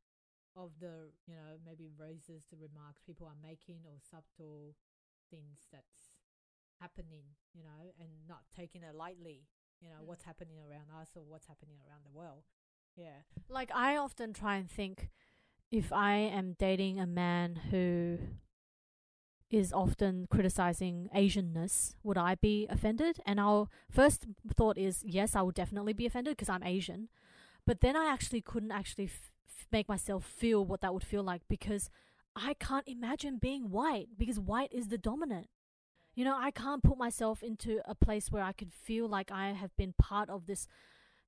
[0.55, 4.77] of the, you know, maybe racist remarks people are making or subtle
[5.33, 6.14] things that's
[6.85, 7.25] happening,
[7.55, 9.47] you know, and not taking it lightly,
[9.81, 10.07] you know, mm.
[10.07, 12.45] what's happening around us or what's happening around the world.
[12.97, 13.23] Yeah.
[13.49, 15.11] Like I often try and think
[15.71, 18.19] if I am dating a man who
[19.51, 23.21] is often criticizing Asianness, would I be offended?
[23.27, 24.27] And our first
[24.57, 27.09] thought is yes, I would definitely be offended because I'm Asian.
[27.67, 29.33] But then I actually couldn't actually f-
[29.73, 31.89] make myself feel what that would feel like because
[32.37, 35.49] I can't imagine being white because white is the dominant.
[36.15, 39.49] You know, I can't put myself into a place where I could feel like I
[39.49, 40.69] have been part of this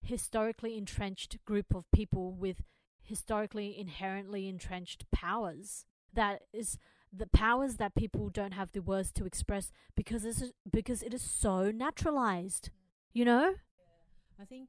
[0.03, 2.63] historically entrenched group of people with
[3.03, 5.87] historically inherently entrenched powers.
[6.13, 6.79] That is
[7.13, 11.23] the powers that people don't have the words to express because it's because it is
[11.23, 12.71] so naturalized.
[13.13, 13.55] You know.
[13.55, 14.43] Yeah.
[14.43, 14.69] I think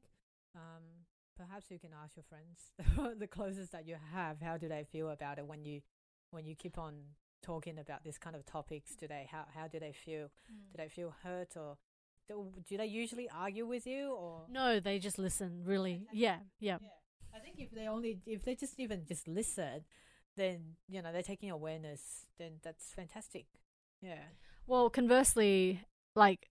[0.54, 0.82] um,
[1.36, 5.10] perhaps you can ask your friends, the closest that you have, how do they feel
[5.10, 5.80] about it when you
[6.30, 6.94] when you keep on
[7.42, 9.28] talking about this kind of topics today?
[9.30, 10.30] How how do they feel?
[10.50, 10.72] Mm.
[10.72, 11.76] Do they feel hurt or
[12.28, 14.80] do, do they usually argue with you or no?
[14.80, 15.62] They just listen.
[15.64, 16.78] Really, yeah, yeah.
[16.82, 16.88] yeah.
[17.34, 19.84] I think if they only if they just even just listen,
[20.36, 22.26] then you know they're taking awareness.
[22.38, 23.46] Then that's fantastic.
[24.02, 24.24] Yeah.
[24.66, 25.82] Well, conversely,
[26.14, 26.48] like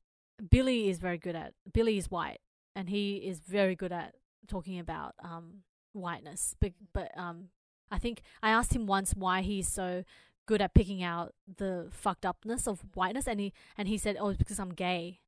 [0.49, 2.39] Billy is very good at Billy is white,
[2.75, 4.15] and he is very good at
[4.47, 5.63] talking about um
[5.93, 6.55] whiteness.
[6.59, 7.49] But but um,
[7.91, 10.03] I think I asked him once why he's so
[10.47, 14.29] good at picking out the fucked upness of whiteness and he and he said oh
[14.29, 15.19] it's because i'm gay.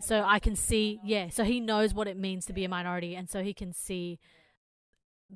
[0.00, 3.14] So i can see yeah so he knows what it means to be a minority
[3.14, 4.18] and so he can see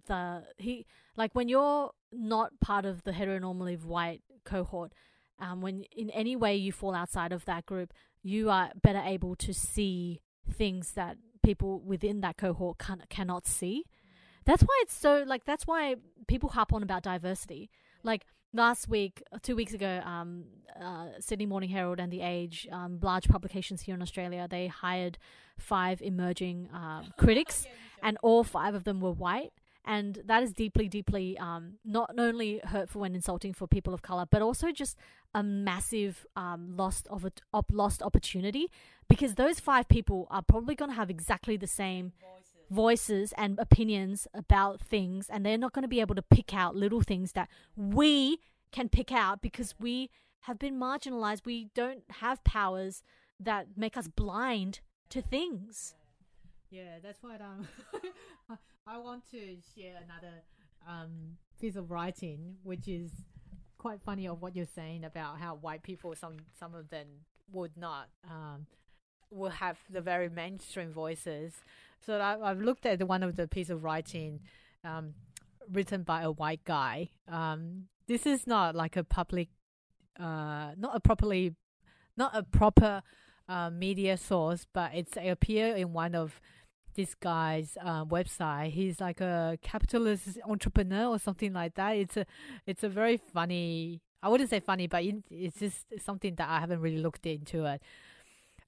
[0.06, 0.86] the he
[1.16, 4.92] like when you're not part of the heteronormative white cohort
[5.40, 7.92] um when in any way you fall outside of that group
[8.22, 13.84] you are better able to see things that people within that cohort can, cannot see.
[14.44, 15.96] That's why it's so like that's why
[16.26, 17.70] people harp on about diversity.
[18.02, 20.44] Like last week, uh, two weeks ago, um,
[20.80, 25.18] uh, Sydney Morning Herald and The Age, um, large publications here in Australia, they hired
[25.58, 27.66] five emerging uh, critics,
[28.02, 29.52] and all five of them were white.
[29.86, 34.26] And that is deeply, deeply um, not only hurtful and insulting for people of color,
[34.30, 34.96] but also just
[35.34, 38.70] a massive um, lost of a, op- lost opportunity
[39.08, 42.12] because those five people are probably going to have exactly the same
[42.70, 46.76] voices and opinions about things, and they're not going to be able to pick out
[46.76, 48.38] little things that we
[48.72, 50.10] can pick out because we
[50.40, 51.44] have been marginalized.
[51.44, 53.02] We don't have powers
[53.38, 55.94] that make us blind to things.
[56.70, 57.66] Yeah, that's what um,
[58.86, 60.34] I want to share another
[60.88, 63.10] um, piece of writing, which is
[63.78, 67.06] quite funny of what you're saying about how white people, some some of them
[67.52, 68.66] would not, um,
[69.30, 71.62] will have the very mainstream voices,
[72.04, 74.40] so I, have looked at one of the piece of writing
[74.84, 75.14] um,
[75.70, 77.10] written by a white guy.
[77.28, 79.48] Um, this is not like a public,
[80.18, 81.54] uh, not a properly,
[82.16, 83.02] not a proper
[83.48, 86.40] uh, media source, but it's it appear in one of
[86.94, 88.70] this guy's uh, website.
[88.70, 91.92] He's like a capitalist entrepreneur or something like that.
[91.92, 92.26] It's a
[92.66, 94.00] it's a very funny.
[94.22, 97.80] I wouldn't say funny, but it's just something that I haven't really looked into it.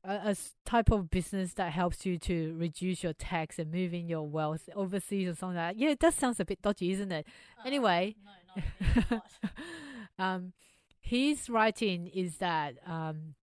[0.05, 4.27] A, a type of business that helps you to reduce your tax and moving your
[4.27, 5.81] wealth overseas or something like that.
[5.81, 7.27] Yeah, that sounds a bit dodgy, isn't it?
[7.65, 10.25] Anyway, no, not a bit, what?
[10.25, 10.53] um,
[11.01, 13.35] his writing is that um,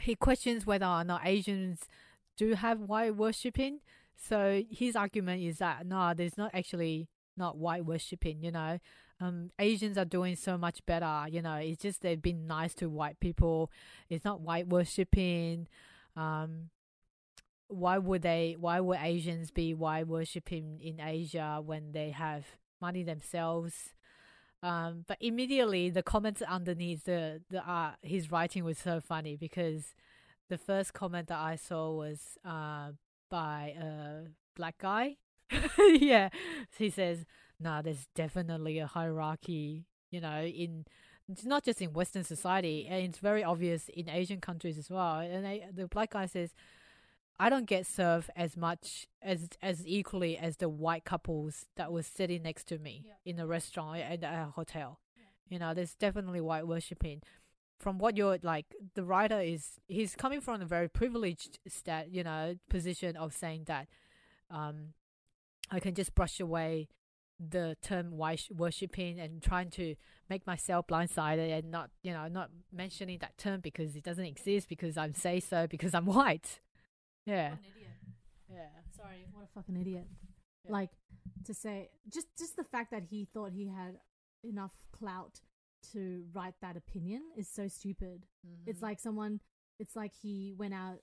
[0.00, 1.80] he questions whether or not Asians
[2.36, 3.80] do have white worshipping.
[4.16, 8.42] So his argument is that no, there's not actually not white worshipping.
[8.42, 8.78] You know,
[9.20, 11.26] um, Asians are doing so much better.
[11.30, 13.70] You know, it's just they've been nice to white people.
[14.08, 15.68] It's not white worshipping.
[16.16, 16.70] Um,
[17.68, 18.56] why would they?
[18.58, 22.46] Why would Asians be white worshipping in Asia when they have
[22.80, 23.94] money themselves?
[24.62, 29.94] Um, but immediately the comments underneath the the uh, his writing was so funny because
[30.48, 32.90] the first comment that I saw was uh,
[33.30, 35.16] by a black guy.
[35.78, 36.28] yeah,
[36.76, 37.24] he says,
[37.60, 39.86] "Nah, there's definitely a hierarchy.
[40.10, 40.86] You know, in
[41.28, 45.20] it's not just in Western society, and it's very obvious in Asian countries as well."
[45.20, 46.54] And they, the black guy says,
[47.38, 52.06] "I don't get served as much as as equally as the white couples that was
[52.06, 53.14] sitting next to me Yeah.
[53.24, 54.98] in a restaurant and at a hotel.
[55.48, 57.22] You know, there's definitely white worshipping.
[57.78, 62.22] From what you're like, the writer is he's coming from a very privileged stat, you
[62.22, 63.88] know, position of saying that
[64.50, 64.92] um,
[65.70, 66.88] I can just brush away
[67.48, 69.94] the term white worshipping and trying to
[70.28, 74.68] make myself blindsided and not, you know, not mentioning that term because it doesn't exist
[74.68, 76.60] because I'm say so because I'm white.
[77.26, 77.90] Yeah, What an idiot.
[78.52, 80.06] yeah, Sorry, what a fucking idiot.
[80.64, 80.72] Yeah.
[80.72, 80.90] Like
[81.44, 83.96] to say just just the fact that he thought he had
[84.44, 85.40] enough clout
[85.92, 88.26] to write that opinion is so stupid.
[88.46, 88.70] Mm-hmm.
[88.70, 89.40] It's like someone
[89.78, 90.98] it's like he went out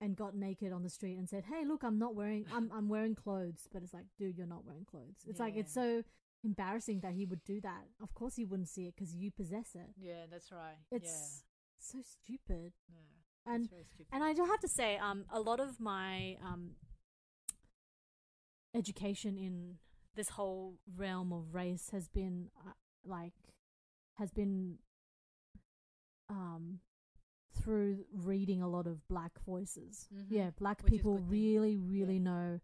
[0.00, 2.88] and got naked on the street and said, "Hey, look, I'm not wearing I'm I'm
[2.88, 6.02] wearing clothes." But it's like, "Dude, you're not wearing clothes." It's like it's so
[6.42, 7.84] embarrassing that he would do that.
[8.02, 9.90] Of course he wouldn't see it cuz you possess it.
[9.96, 10.76] yeah, that's right.
[10.90, 11.44] It's
[11.78, 12.72] so stupid.
[12.88, 13.00] yeah,
[13.46, 13.52] yeah.
[13.54, 14.06] And stupid.
[14.12, 16.76] And I do have to say, um, a lot of my um,
[18.74, 19.78] education in
[20.14, 22.72] this whole realm of race has been uh,
[23.04, 23.34] like
[24.14, 24.78] has been
[26.28, 26.80] um
[27.62, 30.08] through reading a lot of black voices.
[30.12, 30.26] Mhm.
[30.28, 32.22] Yeah, black Which people really, really Yeah.
[32.22, 32.60] know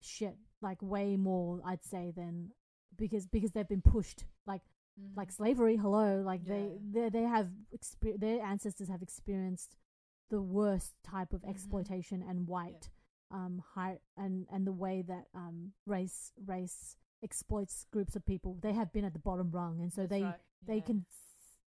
[0.00, 1.60] shit like way more.
[1.64, 2.52] I'd say than
[2.96, 4.62] because because they've been pushed like
[5.14, 6.54] like slavery hello like Yeah.
[6.54, 9.76] they they they have exper- their ancestors have experienced
[10.30, 11.50] the worst type of Mhm.
[11.50, 12.90] exploitation and white
[13.30, 18.72] um high and and the way that um race race exploits groups of people they
[18.72, 20.66] have been at the bottom rung and so That's they right, yeah.
[20.74, 21.04] They can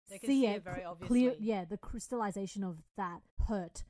[0.10, 3.84] see see it very cl- clear yeah the crystallization of that hurt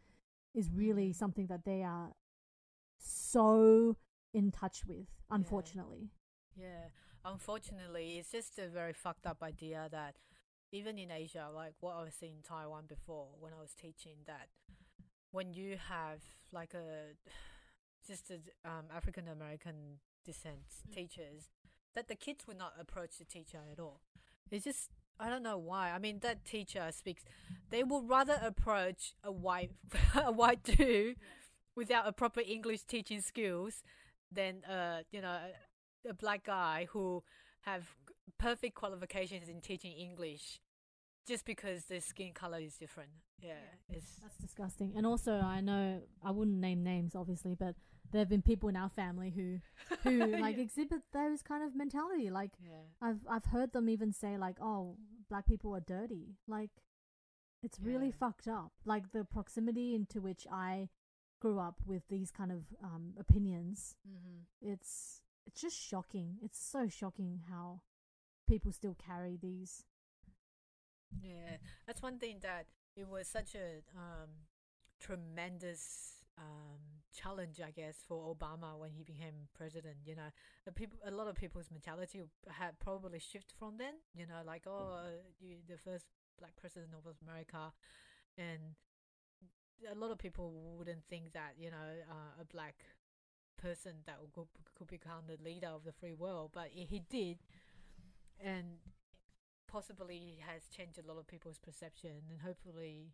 [0.54, 1.16] is really Mhm.
[1.16, 2.14] something that they are
[2.98, 3.96] so
[4.34, 6.10] in touch with unfortunately.
[6.56, 6.90] Yeah,
[7.24, 10.18] unfortunately, it's just a very fucked up idea that
[10.72, 14.18] even in Asia, like what I was seeing in Taiwan before when I was teaching,
[14.26, 14.50] that
[15.32, 17.14] when you have like a
[18.08, 21.50] just a um, African American descent teachers,
[21.96, 24.02] that the kids would not approach the teacher at all.
[24.52, 24.90] It's just
[25.20, 25.92] I don't know why.
[25.92, 27.24] I mean, that teacher speaks.
[27.70, 29.72] They will rather approach a white
[30.16, 31.18] a white dude
[31.76, 33.84] without a proper English teaching skills
[34.32, 35.38] than uh you know
[36.06, 37.24] a, a black guy who
[37.62, 37.84] have
[38.38, 40.60] perfect qualifications in teaching English
[41.28, 43.12] just because their skin color is different.
[43.42, 43.54] Yeah,
[43.90, 44.94] it's That's disgusting.
[44.96, 47.76] And also, I know I wouldn't name names, obviously, but
[48.12, 49.60] there have been people in our family who
[50.03, 50.64] who like Yeah.
[50.64, 52.30] exhibit those kind of mentality.
[52.30, 52.84] Like yeah.
[53.01, 54.97] I've I've heard them even say like, "Oh,
[55.30, 56.72] black people are dirty." Like
[57.64, 58.20] it's really Yeah.
[58.20, 58.72] fucked up.
[58.86, 60.89] Like the proximity into which I
[61.41, 63.95] grew up with these kind of um, opinions.
[64.07, 64.72] Mm-hmm.
[64.72, 66.38] It's it's just shocking.
[66.41, 67.82] It's so shocking how
[68.47, 69.84] people still carry these.
[71.22, 71.57] Yeah,
[71.88, 74.30] that's one thing that it was such a um,
[74.99, 76.80] tremendous um,
[77.16, 79.98] challenge, I guess, for Obama when he became president.
[80.06, 80.30] You know,
[80.66, 83.96] the people, a lot of people's mentality had probably shifted from then.
[84.16, 85.10] You know, like oh, uh,
[85.40, 86.06] you the first
[86.40, 87.74] black president of America,
[88.38, 88.76] and
[89.92, 92.76] a lot of people wouldn't think that you know uh, a black
[93.58, 97.38] person that could, could become the leader of the free world, but he he did,
[98.40, 98.80] and
[99.68, 103.14] possibly he has changed a lot of people's perception, and hopefully,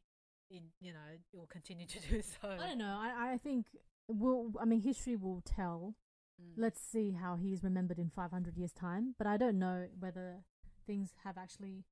[0.50, 2.50] in you know, it will continue to do so.
[2.50, 2.98] I don't know.
[3.00, 3.66] I I think
[4.08, 5.96] will I mean history will tell.
[6.42, 6.54] Mm.
[6.58, 10.44] Let's see how he's remembered in 500 years time, but I don't know whether
[10.86, 11.86] things have actually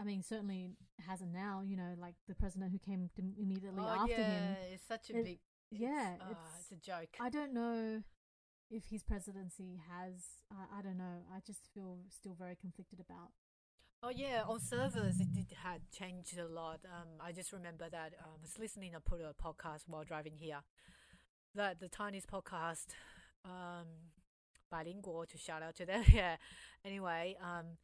[0.00, 0.70] I mean certainly
[1.06, 4.56] hasn't now, you know, like the president who came immediately oh, after yeah, him.
[4.72, 5.38] it's such a It- big
[5.70, 7.10] yeah, uh, it's, it's a joke.
[7.20, 8.02] I don't know
[8.70, 10.14] if his presidency has.
[10.50, 11.24] I I don't know.
[11.34, 13.32] I just feel still very conflicted about.
[14.00, 16.78] Oh yeah, on servers it did had changed a lot.
[16.84, 20.34] Um, I just remember that um, I was listening to put a podcast while driving
[20.38, 20.60] here.
[21.56, 22.86] That the Chinese podcast,
[23.44, 23.86] um,
[24.70, 26.04] bilingual to shout out to them.
[26.12, 26.36] yeah.
[26.84, 27.78] Anyway, um,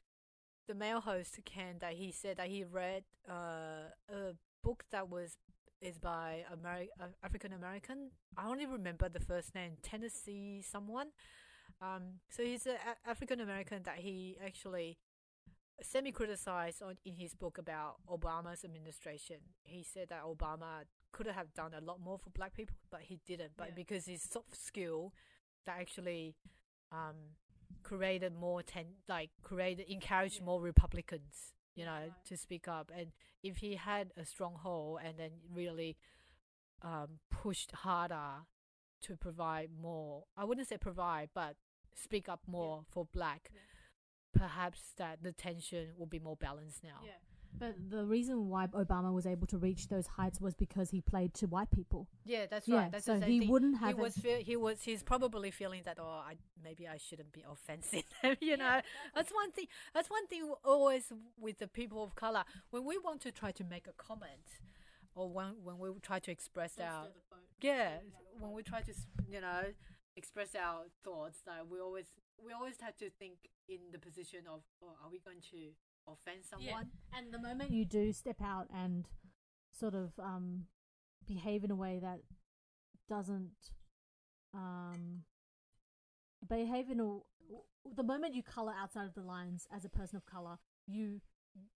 [0.69, 5.37] the male host Ken that he said that he read uh, a book that was
[5.81, 8.13] is by Ameri- uh, African American.
[8.37, 11.09] I only remember the first name, Ta-Nehisi someone.
[11.83, 14.97] Um, so he's an African American that he actually
[15.83, 19.37] semi criticized on in his book about Obama's administration.
[19.65, 23.21] He said that Obama could have done a lot more for black people, but he
[23.27, 23.53] didn't.
[23.57, 23.75] But Yeah.
[23.75, 25.13] because his soft skill
[25.67, 26.37] that actually
[26.93, 27.37] um,
[27.83, 30.45] created more ten like created encouraged Yeah.
[30.47, 32.25] more Republicans, you Yeah, know, right.
[32.27, 32.91] to speak up.
[32.95, 33.13] And
[33.43, 35.97] if he had a stronghold and then really
[36.83, 38.45] um, pushed harder
[39.03, 41.57] to provide more, I wouldn't say provide, but
[41.95, 43.51] speak up more for black.
[44.35, 44.43] Yeah.
[44.43, 47.01] Perhaps that the tension will be more balanced now.
[47.05, 47.13] Yeah.
[47.57, 51.35] But the reason why Obama was able to reach those heights was because he played
[51.35, 52.09] to white people.
[52.25, 52.91] Yeah, that's Yeah, right.
[52.93, 53.49] That's so he thing.
[53.49, 53.91] wouldn't have.
[53.91, 57.45] He was feel, he was he's probably feeling that oh I maybe I shouldn't be
[57.49, 58.03] offensive.
[58.41, 58.81] you know,
[59.15, 59.67] that's one thing.
[59.95, 63.63] That's one thing always with the people of color when we want to try to
[63.63, 64.49] make a comment
[65.15, 67.07] or when when we try to express our
[67.61, 67.99] yeah
[68.41, 68.93] when we try to
[69.31, 69.63] you know
[70.17, 72.07] express our thoughts like we always
[72.43, 75.73] we always have to think in the position of oh are we going to
[76.07, 76.91] offend someone?
[77.17, 79.07] And the moment you do step out and
[79.73, 80.67] sort of um,
[81.27, 82.21] behave in a way that
[83.09, 83.71] doesn't
[84.55, 85.23] um,
[86.49, 87.19] behave in a
[87.95, 91.21] the moment you color outside of the lines as a person of color, you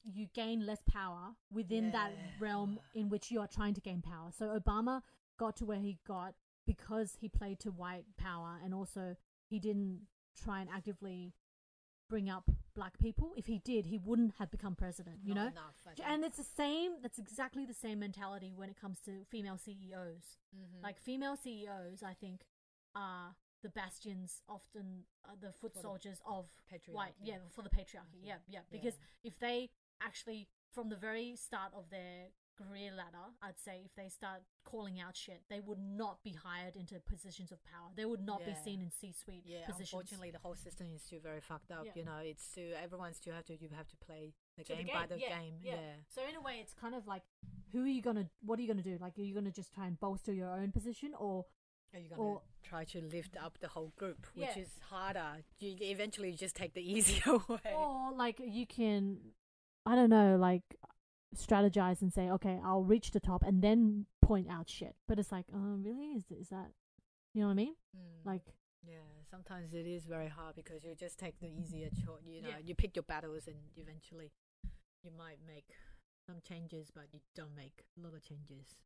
[0.03, 4.31] you gain less power within that realm in which you are trying to gain power.
[4.37, 5.03] So Obama
[5.39, 6.35] got to where he got
[6.67, 9.15] because he played to white power and also
[9.49, 10.01] he didn't
[10.43, 11.34] try and actively
[12.09, 13.32] bring up black people.
[13.36, 15.49] If he did, he wouldn't have become president, you Not know?
[15.51, 19.59] enough, And it's the same, that's exactly the same mentality when it comes to female
[19.59, 20.39] CEOs.
[20.57, 20.82] Mhm.
[20.82, 22.47] Like female CEOs, I think,
[22.95, 26.95] are the bastions, often uh, the foot For the soldiers of patriarchy.
[26.95, 28.62] white, yeah, for the patriarchy, yeah, yeah.
[28.70, 29.28] Because Yeah.
[29.30, 29.70] if they
[30.01, 32.28] actually, from the very start of their
[32.59, 36.75] career ladder, I'd say if they start calling out shit, they would not be hired
[36.77, 37.91] into positions of power.
[37.97, 39.91] They would not be seen in C-suite yeah positions.
[39.93, 41.93] unfortunately the whole system is still very fucked up Yeah.
[41.95, 44.89] you know it's still everyone still have to you have to play the to game,
[44.93, 45.75] by the yeah, game Yeah.
[45.75, 47.23] yeah So in a way, it's kind of like,
[47.73, 48.27] who are you gonna?
[48.43, 48.99] What are you gonna do?
[49.01, 51.45] Like, are you gonna just try and bolster your own position, or
[51.95, 54.59] are you gonna Or- try to lift up the whole group which Yeah.
[54.65, 59.33] is harder you eventually just take the easier way or like you can,
[59.87, 60.65] I don't know, like
[61.37, 64.95] strategize and say, okay, I'll reach the top and then point out shit.
[65.07, 66.09] But it's like, oh, really?
[66.16, 66.70] Is is that?
[67.35, 67.74] You know what I mean?
[67.97, 68.26] Mm.
[68.26, 68.43] Like,
[68.87, 72.49] yeah sometimes it is very hard because you just take the easier choice you know
[72.51, 72.59] Yeah.
[72.64, 74.31] you pick your battles and eventually
[75.03, 75.66] you might make
[76.26, 78.76] some changes but you don't make a lot of changes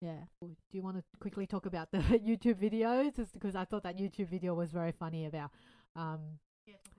[0.00, 0.26] Yeah.
[0.42, 3.16] Do you want to quickly talk about the YouTube videos?
[3.16, 5.50] Just because I thought that YouTube video was very funny about.
[5.96, 6.97] Um, yeah, talk about.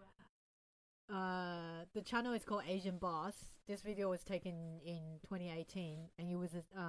[1.14, 3.34] Uh, the channel is called Asian Boss.
[3.68, 6.82] This video was taken in 2018, and he was uh,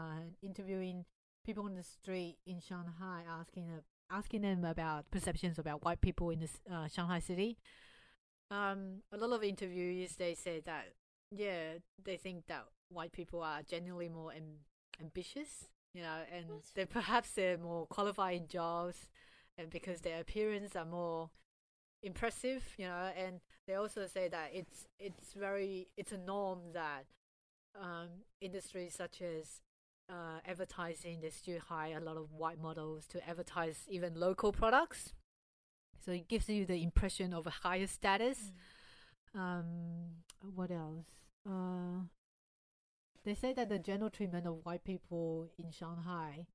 [0.42, 1.04] interviewing
[1.44, 3.80] people on the street in Shanghai, asking uh,
[4.14, 7.58] asking them about perceptions about white people in this uh, Shanghai city.
[8.50, 10.86] um a lot of interviewees they say that
[11.30, 14.64] yeah they think that white people are generally more am-
[15.00, 19.08] ambitious you know and they perhaps they're more qualified in jobs
[19.56, 21.30] and because their appearance are more
[22.02, 27.04] impressive you know and they also say that it's it's very it's a norm that
[27.80, 28.08] um
[28.40, 29.60] industries such as
[30.08, 35.12] uh, advertising they still hire a lot of white models to advertise even local products
[36.04, 38.52] so it gives you the impression of a higher status
[39.34, 39.64] um,
[40.54, 41.06] what else?
[41.48, 42.04] Uh,
[43.24, 46.46] they say that the general treatment of white people in Shanghai,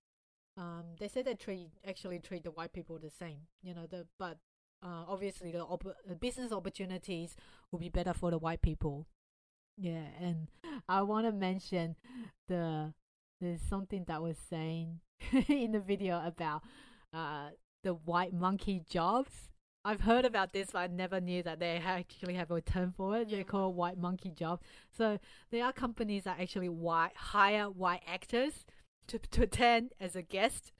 [0.57, 3.47] um, they say they treat actually treat the white people the same.
[3.63, 4.37] You know, the but
[4.85, 7.35] uh, obviously the, op- the business opportunities
[7.71, 9.07] will be better for the white people.
[9.77, 10.47] Yeah, and
[10.87, 11.95] I want to mention
[12.47, 12.93] the
[13.41, 14.99] there's something that was saying
[15.49, 16.61] in the video about
[17.13, 17.49] uh
[17.83, 19.49] the white monkey jobs.
[19.83, 23.17] I've heard about this, but I never knew that they actually have a term for
[23.17, 23.29] it.
[23.29, 24.61] They're called white monkey job.
[24.97, 25.19] So
[25.51, 28.65] there are companies that actually white, hire white actors
[29.09, 30.71] to, to attend as a guest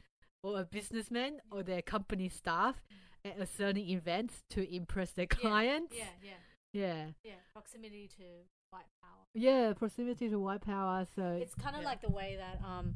[0.41, 2.81] or a businessman or their company staff
[3.25, 5.95] at a certain events to impress their clients.
[5.97, 6.31] Yeah, yeah,
[6.71, 7.05] Yeah.
[7.23, 7.33] yeah.
[7.53, 8.23] Proximity to
[8.69, 9.25] white power.
[9.33, 11.05] Yeah, proximity to white power.
[11.15, 11.87] So It's kind of yeah.
[11.89, 12.95] like the way that um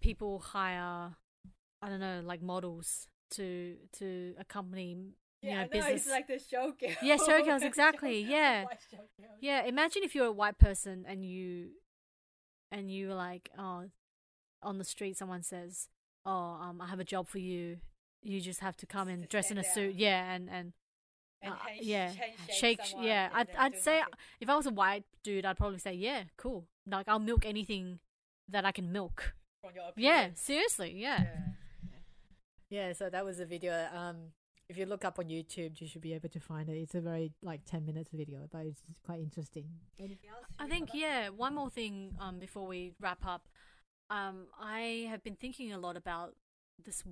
[0.00, 1.16] people hire
[1.82, 6.02] I don't know, like models to to accompany you know I know, business.
[6.02, 6.96] it's like the showgirl.
[7.02, 8.64] Yeah, showgirls, exactly, yeah.
[8.64, 8.78] White.
[9.40, 11.70] Yeah, imagine if you're a white person and you
[12.72, 13.84] and you were like, oh,
[14.62, 15.88] on the street someone says,
[16.24, 16.30] "Oh,
[16.62, 17.78] um, I have a job for you.
[18.24, 20.48] You just have to come Just and to dress in a stand suit." Yeah, and
[20.50, 20.72] and
[21.42, 22.12] And uh, hand- yeah,
[22.50, 22.80] shake.
[23.00, 24.14] Yeah, I'd I'd say nothing.
[24.40, 26.66] if I was a white dude, I'd probably say, "Yeah, cool.
[26.86, 28.00] Like I'll milk anything
[28.48, 29.34] that I can milk."
[29.96, 30.92] Yeah, seriously.
[30.96, 31.22] Yeah.
[31.22, 31.40] Yeah.
[32.70, 33.88] Yeah, so that was a video.
[33.94, 34.32] Um,
[34.68, 36.76] if you look up on YouTube, you should be able to find it.
[36.76, 39.66] It's a very like ten minutes video, but it's quite interesting.
[39.98, 40.46] Anything else?
[40.58, 41.28] I think yeah.
[41.28, 43.48] One more thing um, before we wrap up.
[44.10, 46.34] Um, I have been thinking a lot about
[46.82, 47.02] this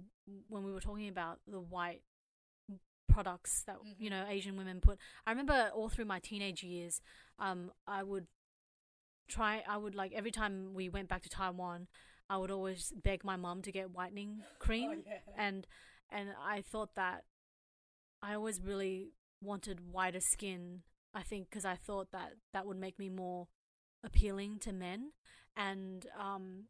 [0.48, 2.02] when we were talking about the white
[3.08, 4.10] products that you Mhm.
[4.10, 4.98] know Asian women put.
[5.26, 7.00] I remember all through my teenage years,
[7.38, 8.26] um, I would
[9.28, 9.60] try.
[9.66, 11.88] I would like every time we went back to Taiwan,
[12.30, 15.20] I would always beg my mum to get whitening cream, Oh, yeah.
[15.36, 15.66] and
[16.10, 17.24] and I thought that
[18.22, 20.82] I always really wanted whiter skin.
[21.14, 23.48] I think because I thought that that would make me more
[24.02, 25.12] appealing to men,
[25.54, 26.68] and um,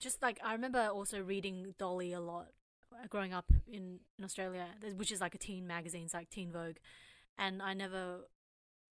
[0.00, 2.48] just like I remember also reading Dolly a lot
[2.92, 4.66] uh, growing up in in Australia,
[4.96, 6.76] which is like a teen magazine, it's like Teen Vogue,
[7.38, 8.28] and I never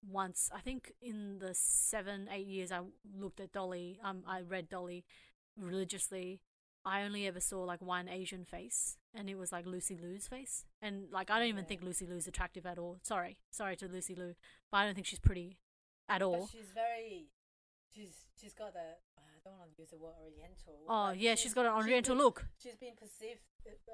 [0.06, 2.80] once I think in the seven eight years I
[3.18, 5.04] looked at Dolly, um, I read Dolly
[5.56, 6.40] religiously.
[6.86, 10.66] I only ever saw like one Asian face, and it was like Lucy Liu's face.
[10.82, 11.68] And like I don't even Yeah.
[11.68, 12.98] think Lucy Liu's attractive at all.
[13.02, 14.34] Sorry, sorry to Lucy Liu,
[14.70, 15.58] but I don't think she's pretty
[16.10, 16.40] at all.
[16.40, 17.30] But she's very.
[17.94, 18.96] She's she's got a.
[19.46, 20.74] I don't want to use the word oriental.
[20.88, 22.46] Oh but yeah, she's got an oriental been- look.
[22.62, 23.40] She's been perceived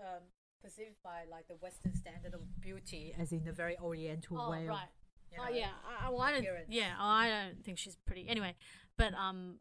[0.01, 0.23] um,
[0.63, 4.67] perceived by like the Western standard of beauty as in a very oriental Oh way.
[4.67, 4.83] right.
[4.85, 4.89] Of,
[5.33, 6.47] you Oh know, yeah, I, I, well, I don't.
[6.69, 8.29] Yeah, oh, I don't think she's pretty.
[8.29, 8.55] Anyway,
[8.97, 9.57] but um,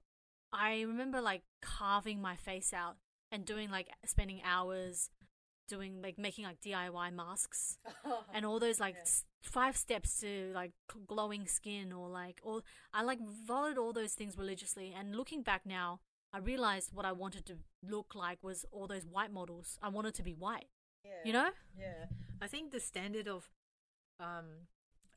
[0.51, 2.97] I remember like carving my face out
[3.31, 5.09] and doing like spending hours
[5.69, 7.77] doing like making like DIY masks
[8.33, 9.01] and all those like Yeah.
[9.13, 10.71] s- five steps to like
[11.07, 12.61] glowing skin or like all
[12.93, 15.99] I like followed all those things religiously and looking back now
[16.33, 20.13] I realized what I wanted to look like was all those white models I wanted
[20.15, 20.67] to be white
[21.05, 21.11] Yeah.
[21.27, 22.05] you know Yeah,
[22.41, 23.49] I think the standard of,
[24.19, 24.45] um,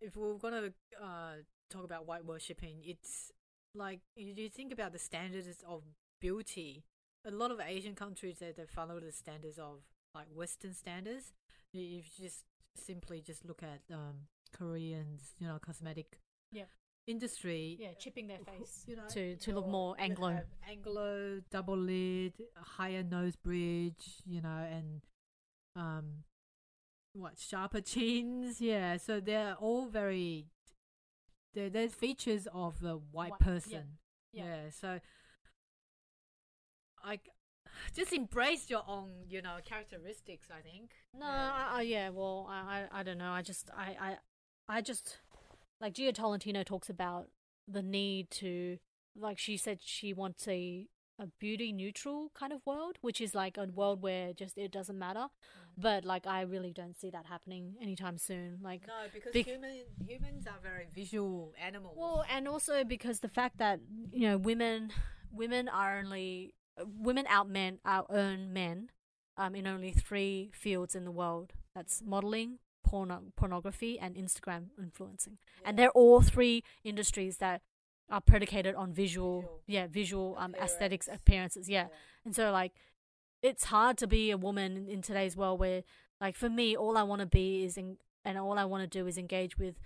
[0.00, 1.34] if we're gonna uh
[1.70, 3.32] talk about white worshipping, it's
[3.74, 5.82] like you, you think about the standards of
[6.20, 6.84] beauty.
[7.24, 9.80] A lot of Asian countries they, they follow the standards of
[10.14, 11.32] like Western standards.
[11.72, 11.80] If
[12.18, 12.44] you just
[12.76, 16.18] simply just look at um Koreans, you know, cosmetic
[16.52, 16.64] Yeah.
[17.06, 17.76] industry.
[17.80, 22.34] yeah chipping their face you know, to to look more you Anglo Anglo, double lid,
[22.56, 25.02] higher nose bridge, you know, and
[25.74, 26.24] um,
[27.14, 28.60] what sharper chins?
[28.60, 30.46] Yeah, so they're all very.
[31.54, 33.98] They're, they're features of the white, White, yeah, person.
[34.32, 34.44] yeah.
[34.44, 35.00] Yeah, so.
[37.04, 37.18] I
[37.96, 40.48] just embrace your own, you know, characteristics.
[40.56, 40.90] I think.
[41.18, 41.52] No, Yeah.
[41.54, 43.30] I, I, yeah, well, I, I, I don't know.
[43.32, 44.16] I just, I, I,
[44.76, 45.18] I just,
[45.80, 47.28] like Jia Tolentino talks about
[47.68, 48.78] the need to,
[49.16, 50.86] like she said, she wants a
[51.18, 54.98] a beauty neutral kind of world, which is like a world where just it doesn't
[54.98, 55.20] matter.
[55.20, 55.28] Mm.
[55.82, 58.58] But like, I really don't see that happening anytime soon.
[58.62, 61.96] Like, No, because Bec- human humans are very visual animals.
[61.98, 63.78] well, and also because the fact that
[64.10, 64.90] you know women,
[65.30, 66.54] women are only
[66.84, 68.90] women out men out earn men,
[69.36, 71.52] um, in only three fields in the world.
[71.74, 77.62] That's modeling, porno- pornography, and Instagram influencing, and they're all three industries that
[78.10, 79.62] are predicated on visual, Visual.
[79.66, 81.20] yeah, visual um aesthetics Appearance.
[81.56, 81.86] appearances, yeah.
[82.24, 82.72] And so like
[83.42, 85.82] it's hard to be a woman in, in today's world where
[86.20, 88.98] like for me all I want to be is in, and all I want to
[88.98, 89.76] do is engage with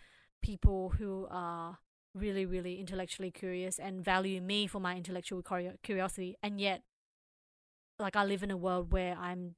[0.42, 1.78] people who are
[2.16, 5.42] really really intellectually curious and value me for my intellectual
[5.82, 6.82] curiosity and yet
[7.98, 9.54] like I live in a world where I'm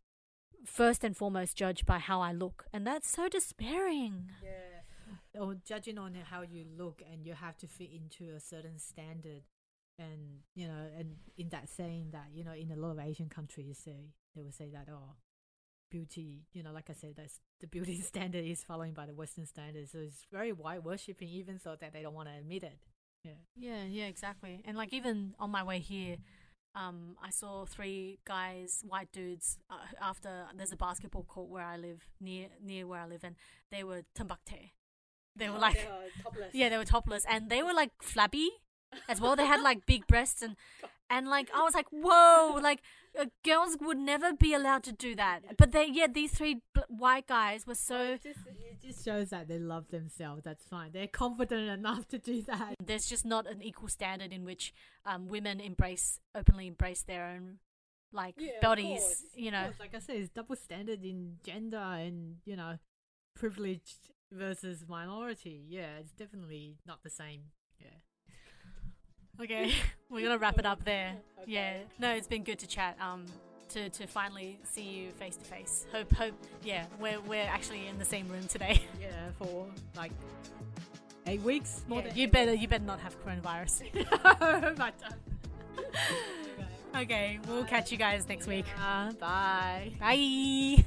[0.64, 4.30] first and foremost judged by how I look and that's so despairing.
[4.42, 5.40] Yeah.
[5.40, 9.42] Or judging on how you look, and you have to fit into a certain standard,
[9.98, 13.28] and you know, and in that saying that you know, in a lot of Asian
[13.28, 15.14] countries, they they will say that oh,
[15.90, 19.46] beauty, you know, like I said, that's the beauty standard is following by the Western
[19.46, 19.92] standards.
[19.92, 22.78] So it's very white worshipping, even so that they don't want to admit it.
[23.24, 23.32] Yeah.
[23.56, 24.62] Yeah, yeah, exactly.
[24.64, 26.16] And like even on my way here,
[26.74, 31.76] um, I saw three guys, white dudes, uh, after there's a basketball court where I
[31.76, 33.34] live near near where I live, and
[33.70, 34.56] they were Timbuktu.
[35.34, 35.88] They were like,
[36.22, 36.50] topless.
[36.52, 38.50] yeah, they were topless, and they were like flabby
[39.08, 39.34] as well.
[39.34, 40.56] They had like big breasts and
[41.10, 42.80] and like I was like, whoa, like
[43.18, 45.56] uh, girls would never be allowed to do that.
[45.56, 47.98] But they, yeah, these three bl- white guys were so.
[48.14, 50.42] it just, it just shows that they love themselves.
[50.44, 50.92] That's fine.
[50.92, 52.74] They're confident enough to do that.
[52.84, 54.72] There's just not an equal standard in which
[55.06, 57.58] um, women embrace openly embrace their own
[58.12, 59.68] like Yeah, bodies, you know.
[59.78, 62.78] like I said, it's double standard in gender and you know,
[63.34, 65.64] privileged versus minority.
[65.68, 67.42] Yeah, it's definitely not the same.
[67.80, 67.90] Yeah.
[69.40, 69.72] Okay,
[70.10, 71.14] we're gonna wrap it up there.
[71.46, 72.96] Yeah, no, it's been good to chat.
[73.00, 73.24] Um,
[73.70, 75.86] to to finally see you face to face.
[75.92, 78.80] Hope hope yeah, we're we're actually in the same room today.
[79.00, 79.66] Yeah, for
[79.96, 80.12] like
[81.26, 81.84] eight weeks.
[81.88, 83.82] More Yeah, than you better you better not have coronavirus.
[86.94, 88.66] uh, okay, we'll catch you guys next week.
[88.80, 89.92] uh, bye.
[90.00, 90.84] Bye.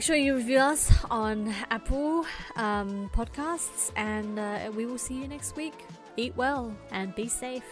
[0.00, 2.24] Make sure you review us on Apple
[2.56, 5.74] um, Podcasts, and uh, we will see you next week.
[6.16, 7.64] Eat well and be safe.